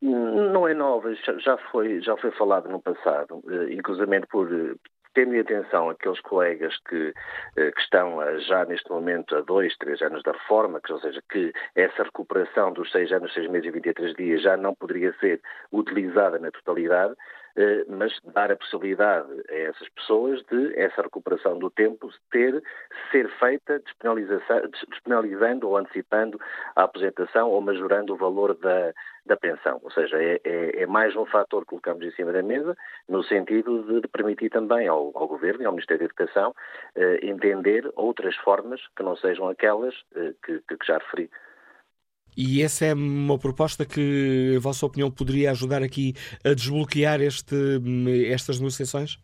[0.00, 4.74] Não é nova, já foi, já foi falado no passado, eh, inclusive por, eh,
[5.14, 7.12] tendo em atenção aqueles colegas que,
[7.56, 11.20] eh, que estão já neste momento a dois, três anos da reforma, que, ou seja,
[11.30, 15.40] que essa recuperação dos seis anos, seis meses e 23 dias já não poderia ser
[15.72, 17.14] utilizada na totalidade,
[17.88, 22.62] mas dar a possibilidade a essas pessoas de essa recuperação do tempo ter
[23.10, 26.38] ser feita despenalizando ou antecipando
[26.76, 28.92] a aposentação ou majorando o valor da,
[29.26, 29.80] da pensão.
[29.82, 32.76] Ou seja, é, é, é, mais um fator que colocamos em cima da mesa,
[33.08, 36.54] no sentido de, de permitir também ao, ao, Governo e ao Ministério da Educação
[36.96, 41.30] eh, entender outras formas que não sejam aquelas eh, que, que já referi.
[42.42, 47.54] E essa é uma proposta que, em vossa opinião, poderia ajudar aqui a desbloquear este,
[48.32, 49.18] estas negociações?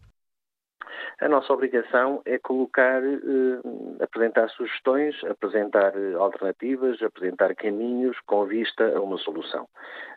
[1.19, 8.85] A nossa obrigação é colocar, eh, apresentar sugestões, apresentar eh, alternativas, apresentar caminhos com vista
[8.95, 9.67] a uma solução.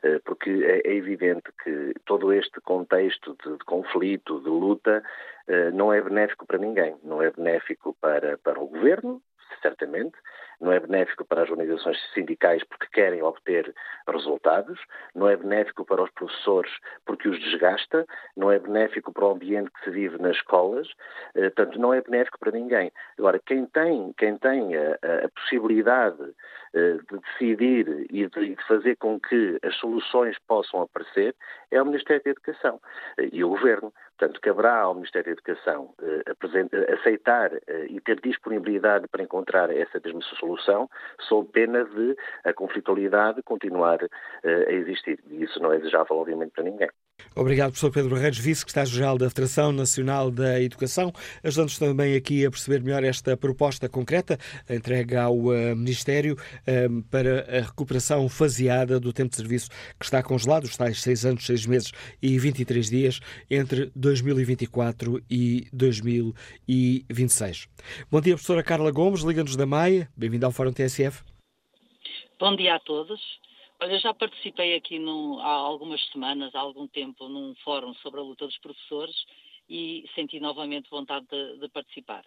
[0.04, 5.02] Eh, porque é, é evidente que todo este contexto de, de conflito, de luta,
[5.48, 6.98] eh, não é benéfico para ninguém.
[7.02, 9.22] Não é benéfico para, para o governo,
[9.62, 10.18] certamente,
[10.60, 13.74] não é benéfico para as organizações sindicais porque querem obter
[14.08, 14.80] resultados,
[15.16, 16.72] não é benéfico para os professores
[17.06, 18.06] porque os desgasta,
[18.36, 20.88] não é benéfico para o ambiente que se vive nas escolas,
[21.36, 22.92] eh, portanto, não é benéfico para ninguém.
[23.18, 24.94] Agora, quem tem, quem tem a,
[25.26, 26.22] a possibilidade
[26.74, 31.36] eh, de decidir e de fazer com que as soluções possam aparecer
[31.72, 32.82] é o Ministério da Educação
[33.18, 33.94] eh, e o Governo.
[34.18, 35.94] Portanto, caberá ao Ministério da Educação
[37.00, 37.52] aceitar
[37.88, 40.90] e ter disponibilidade para encontrar essa mesma solução solução,
[41.22, 44.10] sob pena de a conflitualidade continuar uh,
[44.44, 45.20] a existir.
[45.30, 46.90] E isso não é desejável, obviamente, para ninguém.
[47.36, 51.14] Obrigado, professor Pedro Barreiros, vice-secretário-geral da Federação Nacional da Educação,
[51.44, 54.38] ajudando-nos também aqui a perceber melhor esta proposta concreta
[54.70, 60.22] entregue ao uh, Ministério uh, para a recuperação faseada do tempo de serviço que está
[60.22, 61.92] congelado, os tais 6 anos, 6 meses
[62.22, 63.20] e 23 dias,
[63.50, 67.68] entre 2024 e 2026.
[68.12, 71.24] Bom dia, professora Carla Gomes, Liga-nos da Maia, bem-vinda ao Fórum TSF.
[72.40, 73.20] Bom dia a todos.
[73.82, 74.98] Olha, já participei aqui
[75.40, 79.16] há algumas semanas, há algum tempo, num fórum sobre a luta dos professores
[79.70, 82.26] e senti novamente vontade de, de participar.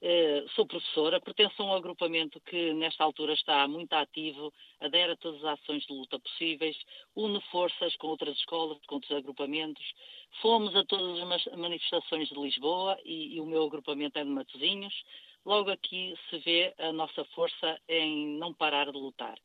[0.00, 5.16] Uh, sou professora, pertenço a um agrupamento que nesta altura está muito ativo, adere a
[5.16, 6.76] todas as ações de luta possíveis,
[7.16, 9.84] une forças com outras escolas, com outros agrupamentos.
[10.40, 14.94] Fomos a todas as manifestações de Lisboa e, e o meu agrupamento é de Matosinhos.
[15.44, 19.36] Logo aqui se vê a nossa força em não parar de lutar.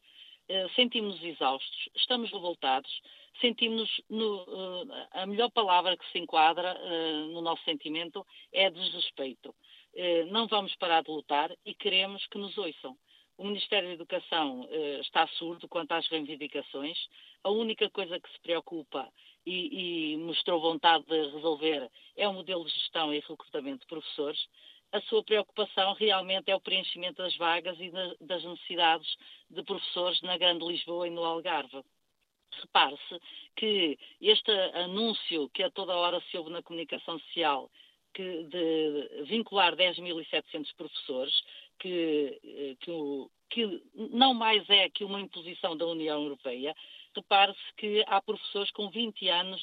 [0.50, 2.90] Eh, sentimos-nos exaustos, estamos revoltados,
[3.42, 9.54] sentimos uh, a melhor palavra que se enquadra uh, no nosso sentimento é desrespeito.
[10.30, 12.96] Não vamos parar de lutar e queremos que nos ouçam.
[13.36, 14.70] O Ministério da Educação
[15.02, 16.96] está surdo quanto às reivindicações.
[17.44, 19.12] A única coisa que se preocupa
[19.44, 24.40] e, e mostrou vontade de resolver é o modelo de gestão e recrutamento de professores
[24.92, 27.92] a sua preocupação realmente é o preenchimento das vagas e
[28.22, 29.08] das necessidades
[29.50, 31.84] de professores na Grande Lisboa e no Algarve.
[32.62, 33.20] Repare-se
[33.56, 37.70] que este anúncio que a toda hora se ouve na comunicação social
[38.14, 41.44] que de vincular 10.700 professores,
[41.78, 42.92] que, que,
[43.50, 46.76] que, não mais é que uma imposição da União Europeia,
[47.16, 49.62] repare-se que há professores com 20 anos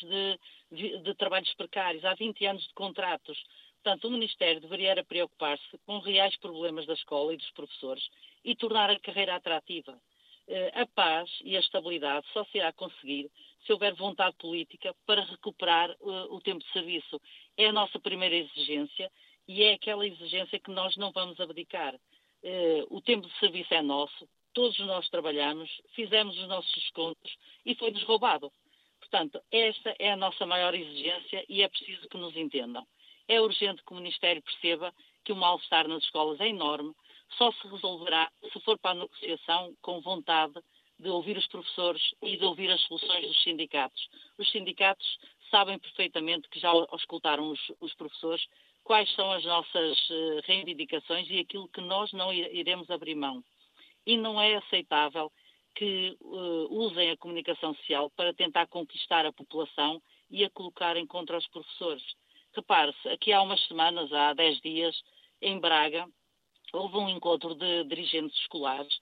[0.71, 3.43] de, de trabalhos precários, há 20 anos de contratos.
[3.85, 8.09] Portanto, o Ministério deveria preocupar-se com reais problemas da escola e dos professores
[8.43, 10.01] e tornar a carreira atrativa.
[10.49, 13.31] Eh, a paz e a estabilidade só se irá conseguir
[13.67, 15.97] se houver vontade política para recuperar eh,
[16.31, 17.21] o tempo de serviço.
[17.59, 19.13] É a nossa primeira exigência
[19.47, 21.95] e é aquela exigência que nós não vamos abdicar.
[22.43, 27.37] Eh, o tempo de serviço é nosso, todos nós trabalhamos, fizemos os nossos descontos
[27.67, 28.51] e foi-nos roubado.
[28.99, 32.87] Portanto, esta é a nossa maior exigência e é preciso que nos entendam.
[33.29, 34.93] É urgente que o Ministério perceba
[35.25, 36.95] que o mal-estar nas escolas é enorme,
[37.39, 40.55] só se resolverá se for para a negociação com vontade
[40.99, 44.09] de ouvir os professores e de ouvir as soluções dos sindicatos.
[44.39, 45.19] Os sindicatos
[45.51, 48.45] sabem perfeitamente que já escutaram os, os professores
[48.85, 53.43] quais são as nossas uh, reivindicações e aquilo que nós não iremos abrir mão.
[54.07, 55.33] E não é aceitável
[55.75, 61.39] que uh, usem a comunicação social para tentar conquistar a população e a colocarem contra
[61.39, 62.05] os professores.
[62.57, 65.03] Repare-se, aqui há umas semanas, há 10 dias,
[65.43, 66.07] em Braga,
[66.73, 68.95] houve um encontro de dirigentes escolares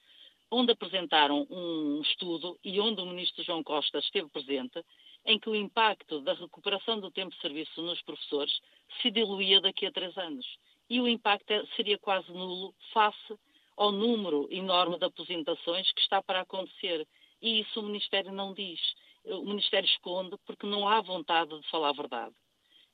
[0.49, 4.83] onde apresentaram um estudo e onde o ministro João Costa esteve presente,
[5.25, 8.59] em que o impacto da recuperação do tempo de serviço nos professores
[9.01, 10.45] se diluía daqui a três anos.
[10.89, 13.37] E o impacto é, seria quase nulo face
[13.77, 17.07] ao número enorme de aposentações que está para acontecer.
[17.41, 18.79] E isso o Ministério não diz.
[19.25, 22.35] O Ministério esconde porque não há vontade de falar a verdade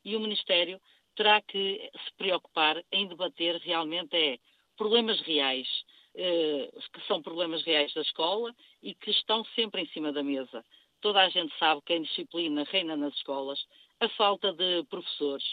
[0.04, 0.80] e o Ministério
[1.16, 4.38] terá que se preocupar em debater realmente é
[4.76, 5.68] problemas reais,
[6.14, 10.64] eh, que são problemas reais da escola e que estão sempre em cima da mesa.
[11.00, 13.62] Toda a gente sabe que a indisciplina reina nas escolas,
[14.00, 15.44] a falta de professores,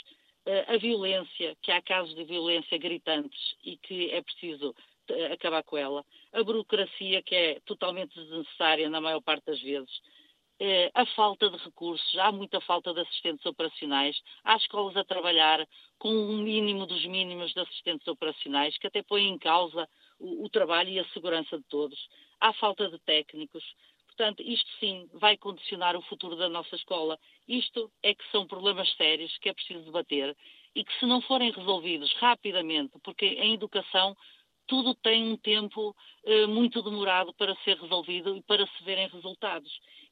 [0.45, 4.73] eh, a violência, que há casos de violência gritantes e que é preciso
[5.09, 10.01] eh, acabar com ela, a burocracia que é totalmente desnecessária na maior parte das vezes,
[10.59, 15.67] eh, a falta de recursos, há muita falta de assistentes operacionais, há escolas a trabalhar
[15.99, 19.87] com um mínimo dos mínimos de assistentes operacionais, que até põe em causa
[20.19, 21.99] o, o trabalho e a segurança de todos.
[22.39, 23.63] Há falta de técnicos.
[24.07, 27.19] Portanto, isto sim vai condicionar o futuro da nossa escola.
[27.47, 30.35] Isto é que são problemas sérios que é preciso debater
[30.73, 34.15] e que, se não forem resolvidos rapidamente, porque em educação
[34.67, 39.71] tudo tem um tempo eh, muito demorado para ser resolvido e para se verem resultados.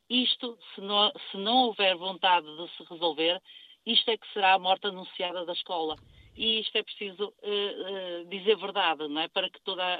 [0.09, 3.41] Isto, se não, se não houver vontade de se resolver,
[3.85, 5.97] isto é que será a morte anunciada da escola.
[6.35, 9.27] E isto é preciso uh, uh, dizer verdade, não é?
[9.27, 9.95] Para que toda a,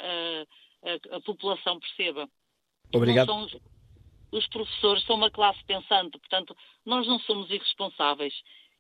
[1.14, 2.30] a, a população perceba.
[2.94, 3.34] Obrigado.
[3.34, 3.56] Os,
[4.32, 6.56] os professores são uma classe pensante, portanto,
[6.86, 8.34] nós não somos irresponsáveis.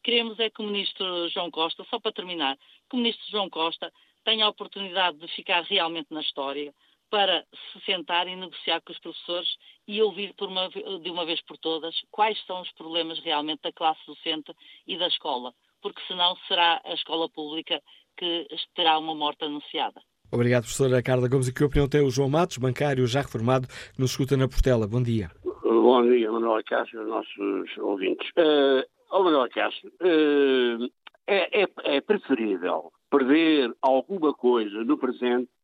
[0.03, 2.57] Queremos é que o Ministro João Costa, só para terminar,
[2.89, 3.91] que o Ministro João Costa
[4.23, 6.73] tenha a oportunidade de ficar realmente na história,
[7.15, 9.47] para se sentar e negociar com os professores
[9.87, 14.01] e ouvir uma, de uma vez por todas quais são os problemas realmente da classe
[14.05, 14.53] docente
[14.85, 17.81] e da escola, porque senão será a escola pública
[18.17, 20.01] que terá uma morte anunciada.
[20.29, 21.47] Obrigado, professora Carla Gomes.
[21.47, 24.85] E que opinião tem o João Matos, bancário já reformado, que nos escuta na Portela?
[24.85, 25.31] Bom dia.
[25.63, 28.27] Bom dia, Manuel Cássio, os nossos ouvintes.
[28.31, 30.91] Uh, oh, Manuel Cássio, uh,
[31.27, 35.54] é, é, é preferível perder alguma coisa no presente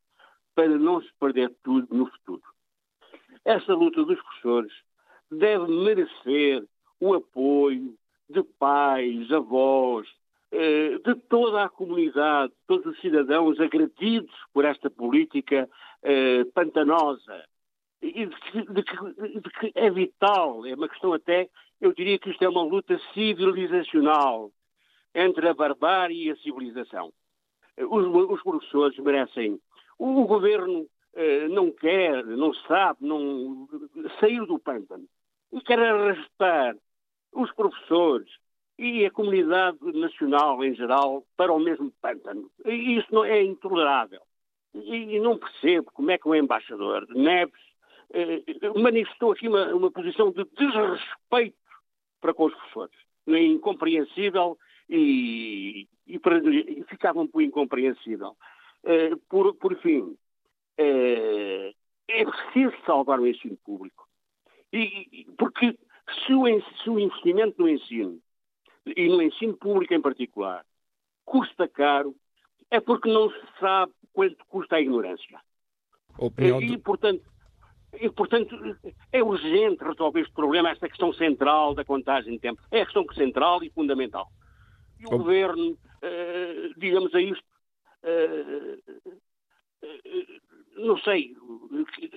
[0.55, 2.43] para não se perder tudo no futuro.
[3.43, 4.73] Essa luta dos professores
[5.29, 6.63] deve merecer
[6.99, 7.95] o apoio
[8.29, 10.07] de pais, avós,
[10.51, 15.69] eh, de toda a comunidade, todos os cidadãos agredidos por esta política
[16.03, 17.45] eh, pantanosa.
[18.01, 21.49] E de que, de, que, de que, é vital, é uma questão até,
[21.79, 24.51] eu diria que isto é uma luta civilizacional
[25.13, 27.13] entre a barbárie e a civilização.
[27.77, 29.59] Os, os professores merecem
[29.97, 33.67] o governo eh, não quer, não sabe, não
[34.19, 35.05] sair do pântano
[35.51, 36.75] e quer arrastar
[37.33, 38.29] os professores
[38.77, 42.49] e a comunidade nacional em geral para o mesmo pântano.
[42.65, 44.21] E isso não é intolerável.
[44.73, 47.61] E, não percebo como é que o embaixador Neves
[48.13, 48.41] eh,
[48.77, 51.57] manifestou aqui uma, uma, posição de desrespeito
[52.21, 52.95] para com os professores.
[53.27, 54.57] É incompreensível
[54.89, 58.35] e, e, e ficava um pouco incompreensível.
[58.83, 60.17] Eh, por, por fim,
[60.77, 61.73] é,
[62.07, 64.07] é preciso salvar o ensino público.
[64.73, 65.77] E, porque
[66.25, 66.45] se o,
[66.83, 68.19] se o investimento no ensino,
[68.85, 70.65] e no ensino público em particular,
[71.25, 72.15] custa caro,
[72.69, 75.39] é porque não se sabe quanto custa a ignorância.
[76.17, 77.23] Opinião e, portanto,
[77.93, 78.55] e, portanto,
[79.11, 82.61] é urgente resolver este problema, esta questão central da contagem de tempo.
[82.71, 84.31] É a questão central e fundamental.
[84.97, 87.50] E o Governo, uh, digamos a isto, eh, eh,
[90.77, 91.35] não sei,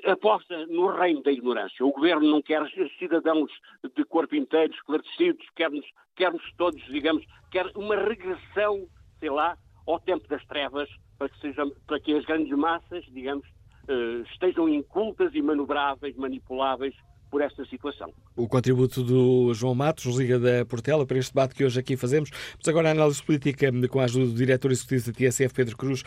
[0.04, 1.84] aposta no reino da ignorância.
[1.84, 2.62] O governo não quer
[2.98, 3.50] cidadãos
[3.94, 5.86] de corpo inteiro esclarecidos, quer-nos
[6.16, 8.86] quer todos, digamos, quer uma regressão,
[9.18, 9.56] sei lá,
[9.86, 10.88] ao tempo das trevas,
[11.18, 13.46] para que, seja, para que as grandes massas, digamos,
[13.88, 16.94] eh, estejam incultas e manobráveis, manipuláveis
[17.34, 18.12] por esta situação.
[18.36, 21.96] O contributo do João Matos, nos Liga da Portela, para este debate que hoje aqui
[21.96, 22.30] fazemos.
[22.56, 26.04] Mas agora a análise política com a ajuda do diretor executivo da TSF, Pedro Cruz.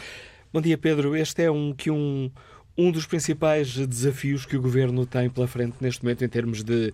[0.53, 1.17] Bom dia, Pedro.
[1.17, 2.31] Este é um, que um,
[2.77, 6.93] um dos principais desafios que o Governo tem pela frente neste momento em termos de,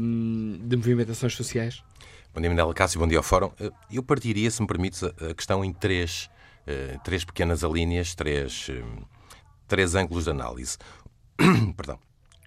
[0.00, 1.82] um, de movimentações sociais?
[2.32, 3.00] Bom dia, Manela Cássio.
[3.00, 3.50] Bom dia ao Fórum.
[3.90, 6.30] Eu partiria, se me permites, a questão em três,
[6.64, 9.02] eh, três pequenas alíneas, três, hum,
[9.66, 10.78] três ângulos de análise.
[11.76, 11.98] Perdão.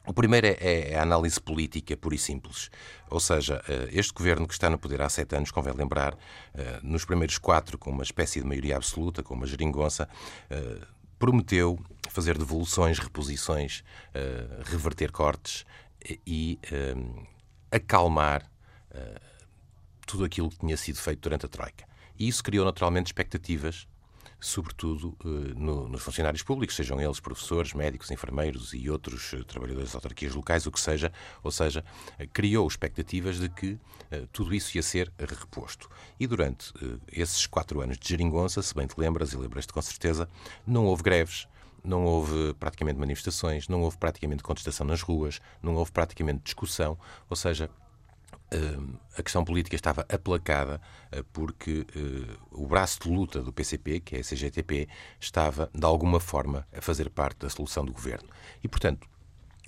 [0.08, 2.72] O primeiro é, é, a análise política pura e simples.
[3.10, 6.18] Ou seja, eh, este governo que está no poder há sete anos, convém lembrar,
[6.54, 10.08] eh, nos primeiros quatro, com uma espécie de maioria absoluta, com uma geringonça,
[10.50, 10.80] eh,
[11.20, 11.78] prometeu
[12.10, 13.84] fazer devoluções, reposições,
[14.66, 15.66] reverter cortes
[16.26, 16.60] e
[17.72, 18.50] acalmar
[20.06, 21.86] tudo aquilo que tinha sido feito durante a Troika.
[22.18, 23.88] E isso criou naturalmente expectativas
[24.40, 29.90] sobretudo eh, no, nos funcionários públicos, sejam eles professores, médicos, enfermeiros e outros eh, trabalhadores
[29.92, 31.12] de autarquias locais, o que seja,
[31.44, 31.84] ou seja,
[32.20, 33.80] eh, criou expectativas de que
[34.32, 35.90] tudo isso ia ser reposto.
[36.18, 36.72] E durante
[37.12, 40.30] esses quatro anos de geringonça, se bem te lembras, e lembras-te com certeza,
[40.66, 41.46] não houve greves,
[41.84, 46.98] não houve praticamente manifestações, não houve praticamente contestação nas ruas, não houve praticamente discussão,
[47.30, 47.70] ou seja,
[49.18, 50.80] a questão política estava aplacada
[51.12, 54.88] eh, porque eh, o braço de luta do PCP, que é a CGTP,
[55.20, 58.30] estava, de alguma forma, a fazer parte da solução do governo.
[58.64, 59.08] E, portanto,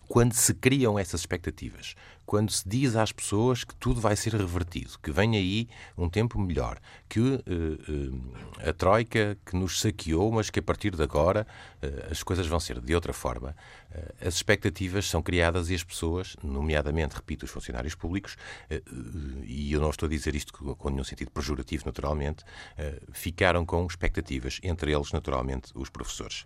[0.08, 1.96] quando se criam essas expectativas,
[2.30, 6.40] quando se diz às pessoas que tudo vai ser revertido, que vem aí um tempo
[6.40, 6.80] melhor,
[7.10, 11.48] que uh, uh, a Troika que nos saqueou, mas que a partir de agora
[11.82, 13.56] uh, as coisas vão ser de outra forma,
[14.22, 18.38] as expectativas são criadas e as pessoas, nomeadamente, repito, os funcionários públicos,
[19.44, 22.44] e eu não estou a dizer isto com nenhum sentido pejorativo, naturalmente,
[23.12, 26.46] ficaram com expectativas, entre eles, naturalmente, os professores.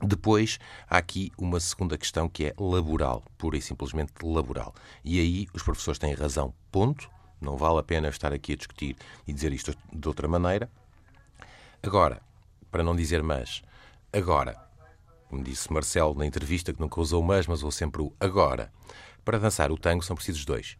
[0.00, 0.58] Depois,
[0.88, 4.72] há aqui uma segunda questão que é laboral, pura e simplesmente laboral.
[5.04, 7.10] E aí os professores têm razão, ponto.
[7.40, 8.96] Não vale a pena estar aqui a discutir
[9.26, 10.70] e dizer isto de outra maneira.
[11.82, 12.20] Agora,
[12.70, 13.62] para não dizer mas,
[14.12, 14.56] agora,
[15.28, 18.72] como disse Marcelo na entrevista, que nunca usou mas, mas usou sempre o agora.
[19.24, 20.76] Para dançar o tango são precisos dois.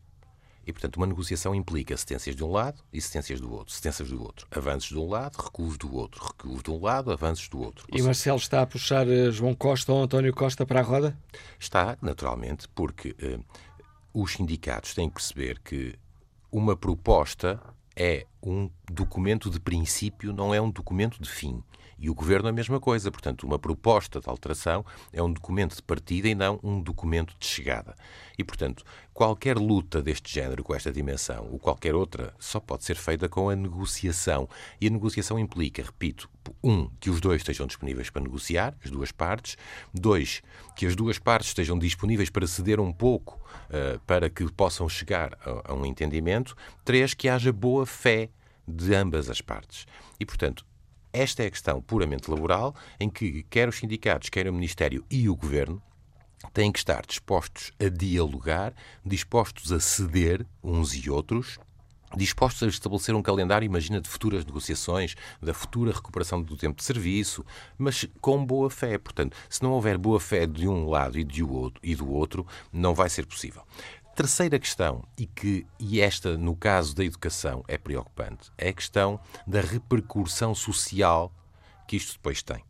[0.68, 3.74] E, portanto, uma negociação implica cedências de um lado e cedências do outro.
[3.74, 4.46] Cedências do outro.
[4.50, 6.22] Avanços de um lado, recuos do outro.
[6.22, 7.86] Recuos de um lado, avanços do outro.
[7.90, 11.16] E Marcelo está a puxar eh, João Costa ou António Costa para a roda?
[11.58, 13.42] Está, naturalmente, porque uh,
[14.12, 15.98] os sindicatos têm que perceber que
[16.52, 17.58] uma proposta
[17.96, 21.62] é um documento de princípio, não é um documento de fim.
[21.98, 23.10] E o Governo é a mesma coisa.
[23.10, 27.46] Portanto, uma proposta de alteração é um documento de partida e não um documento de
[27.46, 27.94] chegada.
[28.38, 32.96] E, portanto, qualquer luta deste género, com esta dimensão, ou qualquer outra, só pode ser
[32.96, 34.48] feita com a negociação.
[34.80, 36.30] E a negociação implica, repito,
[36.62, 39.56] um, que os dois estejam disponíveis para negociar, as duas partes.
[39.92, 40.42] Dois,
[40.76, 45.36] que as duas partes estejam disponíveis para ceder um pouco uh, para que possam chegar
[45.44, 46.56] a, a um entendimento.
[46.84, 48.30] Três, que haja boa fé
[48.68, 49.86] de ambas as partes.
[50.20, 50.64] E, portanto,
[51.18, 55.28] esta é a questão puramente laboral, em que quer os sindicatos, quer o Ministério e
[55.28, 55.82] o Governo
[56.52, 58.72] têm que estar dispostos a dialogar,
[59.04, 61.58] dispostos a ceder uns e outros,
[62.16, 66.84] dispostos a estabelecer um calendário, imagina, de futuras negociações, da futura recuperação do tempo de
[66.84, 67.44] serviço,
[67.76, 68.96] mas com boa fé.
[68.96, 72.46] Portanto, se não houver boa fé de um lado e, de outro, e do outro,
[72.72, 73.62] não vai ser possível.
[74.18, 79.20] Terceira questão, e que e esta no caso da educação é preocupante, é a questão
[79.46, 81.32] da repercussão social
[81.86, 82.64] que isto depois tem.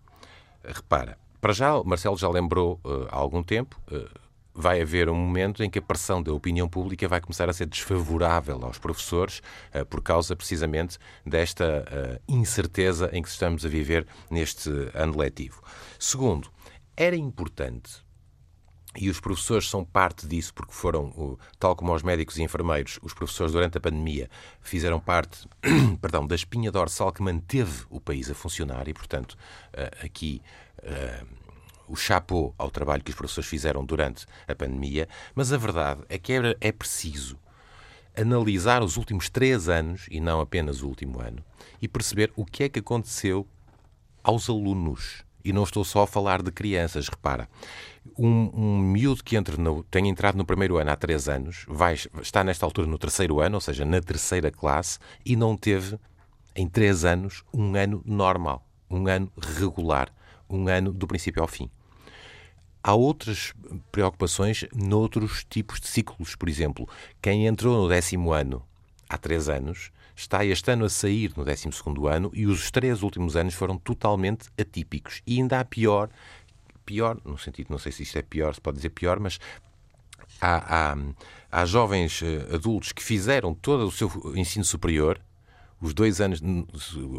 [0.62, 4.10] Repara, para já, Marcelo já lembrou uh, há algum tempo, uh,
[4.52, 7.64] vai haver um momento em que a pressão da opinião pública vai começar a ser
[7.64, 9.40] desfavorável aos professores
[9.74, 15.62] uh, por causa precisamente desta incerteza em que estamos a viver neste ano letivo.
[15.98, 16.50] Segundo,
[16.94, 18.06] era importante
[18.98, 23.14] e os professores são parte disso, porque foram, tal como os médicos e enfermeiros, os
[23.14, 24.28] professores durante a pandemia
[24.60, 25.48] fizeram parte
[26.02, 29.38] perdão, da espinha dorsal que manteve o país a funcionar e, portanto,
[29.72, 30.42] eh, aqui
[30.82, 31.22] eh,
[31.86, 36.18] o chapô ao trabalho que os professores fizeram durante a pandemia, mas a verdade é
[36.18, 37.38] que é preciso
[38.16, 41.44] analisar os últimos três anos, e não apenas o último ano,
[41.80, 43.46] e perceber o que é que aconteceu
[44.24, 45.24] aos alunos.
[45.44, 47.48] E não estou só a falar de crianças, repara
[48.16, 51.94] um, um miúdo que entra no, tem entrado no primeiro ano há três anos, vai,
[52.22, 55.98] está nesta altura no terceiro ano, ou seja, na terceira classe, e não teve,
[56.54, 60.12] em três anos, um ano normal, um ano regular,
[60.48, 61.70] um ano do princípio ao fim.
[62.82, 63.52] Há outras
[63.92, 66.36] preocupações noutros tipos de ciclos.
[66.36, 66.88] Por exemplo,
[67.20, 68.64] quem entrou no décimo ano
[69.08, 73.02] há três anos está este ano a sair no décimo segundo ano e os três
[73.02, 75.22] últimos anos foram totalmente atípicos.
[75.24, 76.10] E ainda há pior,
[76.84, 79.38] pior, no sentido, não sei se isto é pior, se pode dizer pior, mas
[80.40, 80.96] há, há,
[81.52, 85.20] há jovens eh, adultos que fizeram todo o seu ensino superior,
[85.80, 86.42] os dois anos,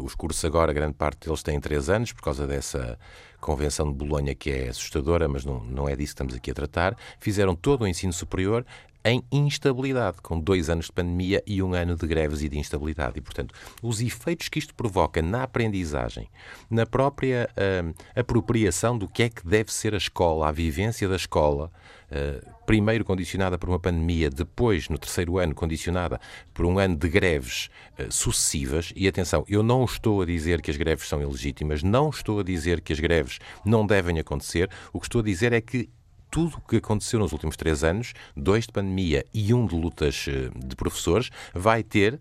[0.04, 2.98] os cursos agora, grande parte deles têm três anos, por causa dessa
[3.40, 6.54] Convenção de Bolonha que é assustadora, mas não, não é disso que estamos aqui a
[6.54, 6.94] tratar.
[7.18, 8.66] Fizeram todo o ensino superior
[9.04, 13.18] em instabilidade, com dois anos de pandemia e um ano de greves e de instabilidade.
[13.18, 16.28] E, portanto, os efeitos que isto provoca na aprendizagem,
[16.70, 21.16] na própria uh, apropriação do que é que deve ser a escola, a vivência da
[21.16, 21.70] escola,
[22.10, 26.20] uh, primeiro condicionada por uma pandemia, depois, no terceiro ano, condicionada
[26.52, 28.92] por um ano de greves uh, sucessivas.
[28.94, 32.42] E atenção, eu não estou a dizer que as greves são ilegítimas, não estou a
[32.42, 34.68] dizer que as greves não devem acontecer.
[34.92, 35.88] O que estou a dizer é que
[36.30, 40.26] tudo o que aconteceu nos últimos três anos, dois de pandemia e um de lutas
[40.28, 42.20] eh, de professores, vai ter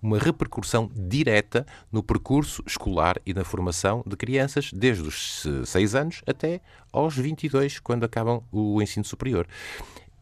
[0.00, 6.22] uma repercussão direta no percurso escolar e na formação de crianças desde os 6 anos
[6.26, 6.60] até
[6.92, 9.46] aos 22, quando acabam o ensino superior.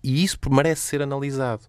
[0.02, 1.64] E isso merece ser analisado,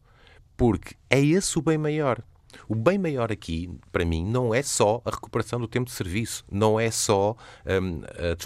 [0.56, 2.22] porque é esse o bem maior.
[2.67, 6.45] O bem maior aqui, para mim, não é só a recuperação do tempo de serviço,
[6.51, 7.35] não é só
[7.65, 8.01] um,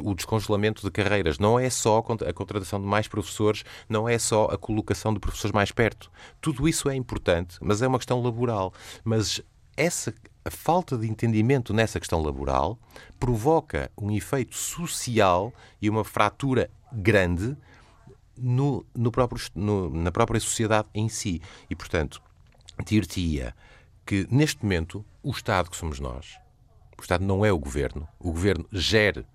[0.09, 4.45] o descongelamento de carreiras, não é só a contratação de mais professores, não é só
[4.45, 6.11] a colocação de professores mais perto.
[6.39, 8.73] Tudo isso é importante, mas é uma questão laboral.
[9.03, 9.41] Mas
[9.75, 10.13] essa
[10.43, 12.79] a falta de entendimento nessa questão laboral
[13.19, 17.55] provoca um efeito social e uma fratura grande
[18.35, 21.41] no, no próprio, no, na própria sociedade em si.
[21.69, 22.21] E, portanto,
[22.85, 23.55] dir-te-ia
[24.05, 26.37] que, neste momento, o Estado que somos nós,
[26.97, 29.25] o Estado não é o Governo, o Governo gere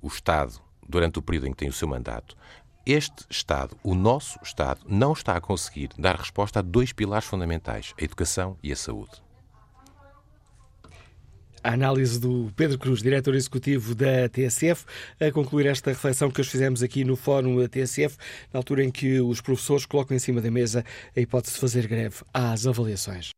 [0.00, 2.36] o Estado durante o período em que tem o seu mandato.
[2.84, 7.92] Este Estado, o nosso Estado, não está a conseguir dar resposta a dois pilares fundamentais:
[8.00, 9.22] a educação e a saúde.
[11.62, 14.84] A análise do Pedro Cruz, diretor executivo da TSF,
[15.18, 18.16] a concluir esta reflexão que hoje fizemos aqui no Fórum da TSF,
[18.52, 20.84] na altura em que os professores colocam em cima da mesa
[21.16, 23.30] a hipótese de fazer greve às avaliações.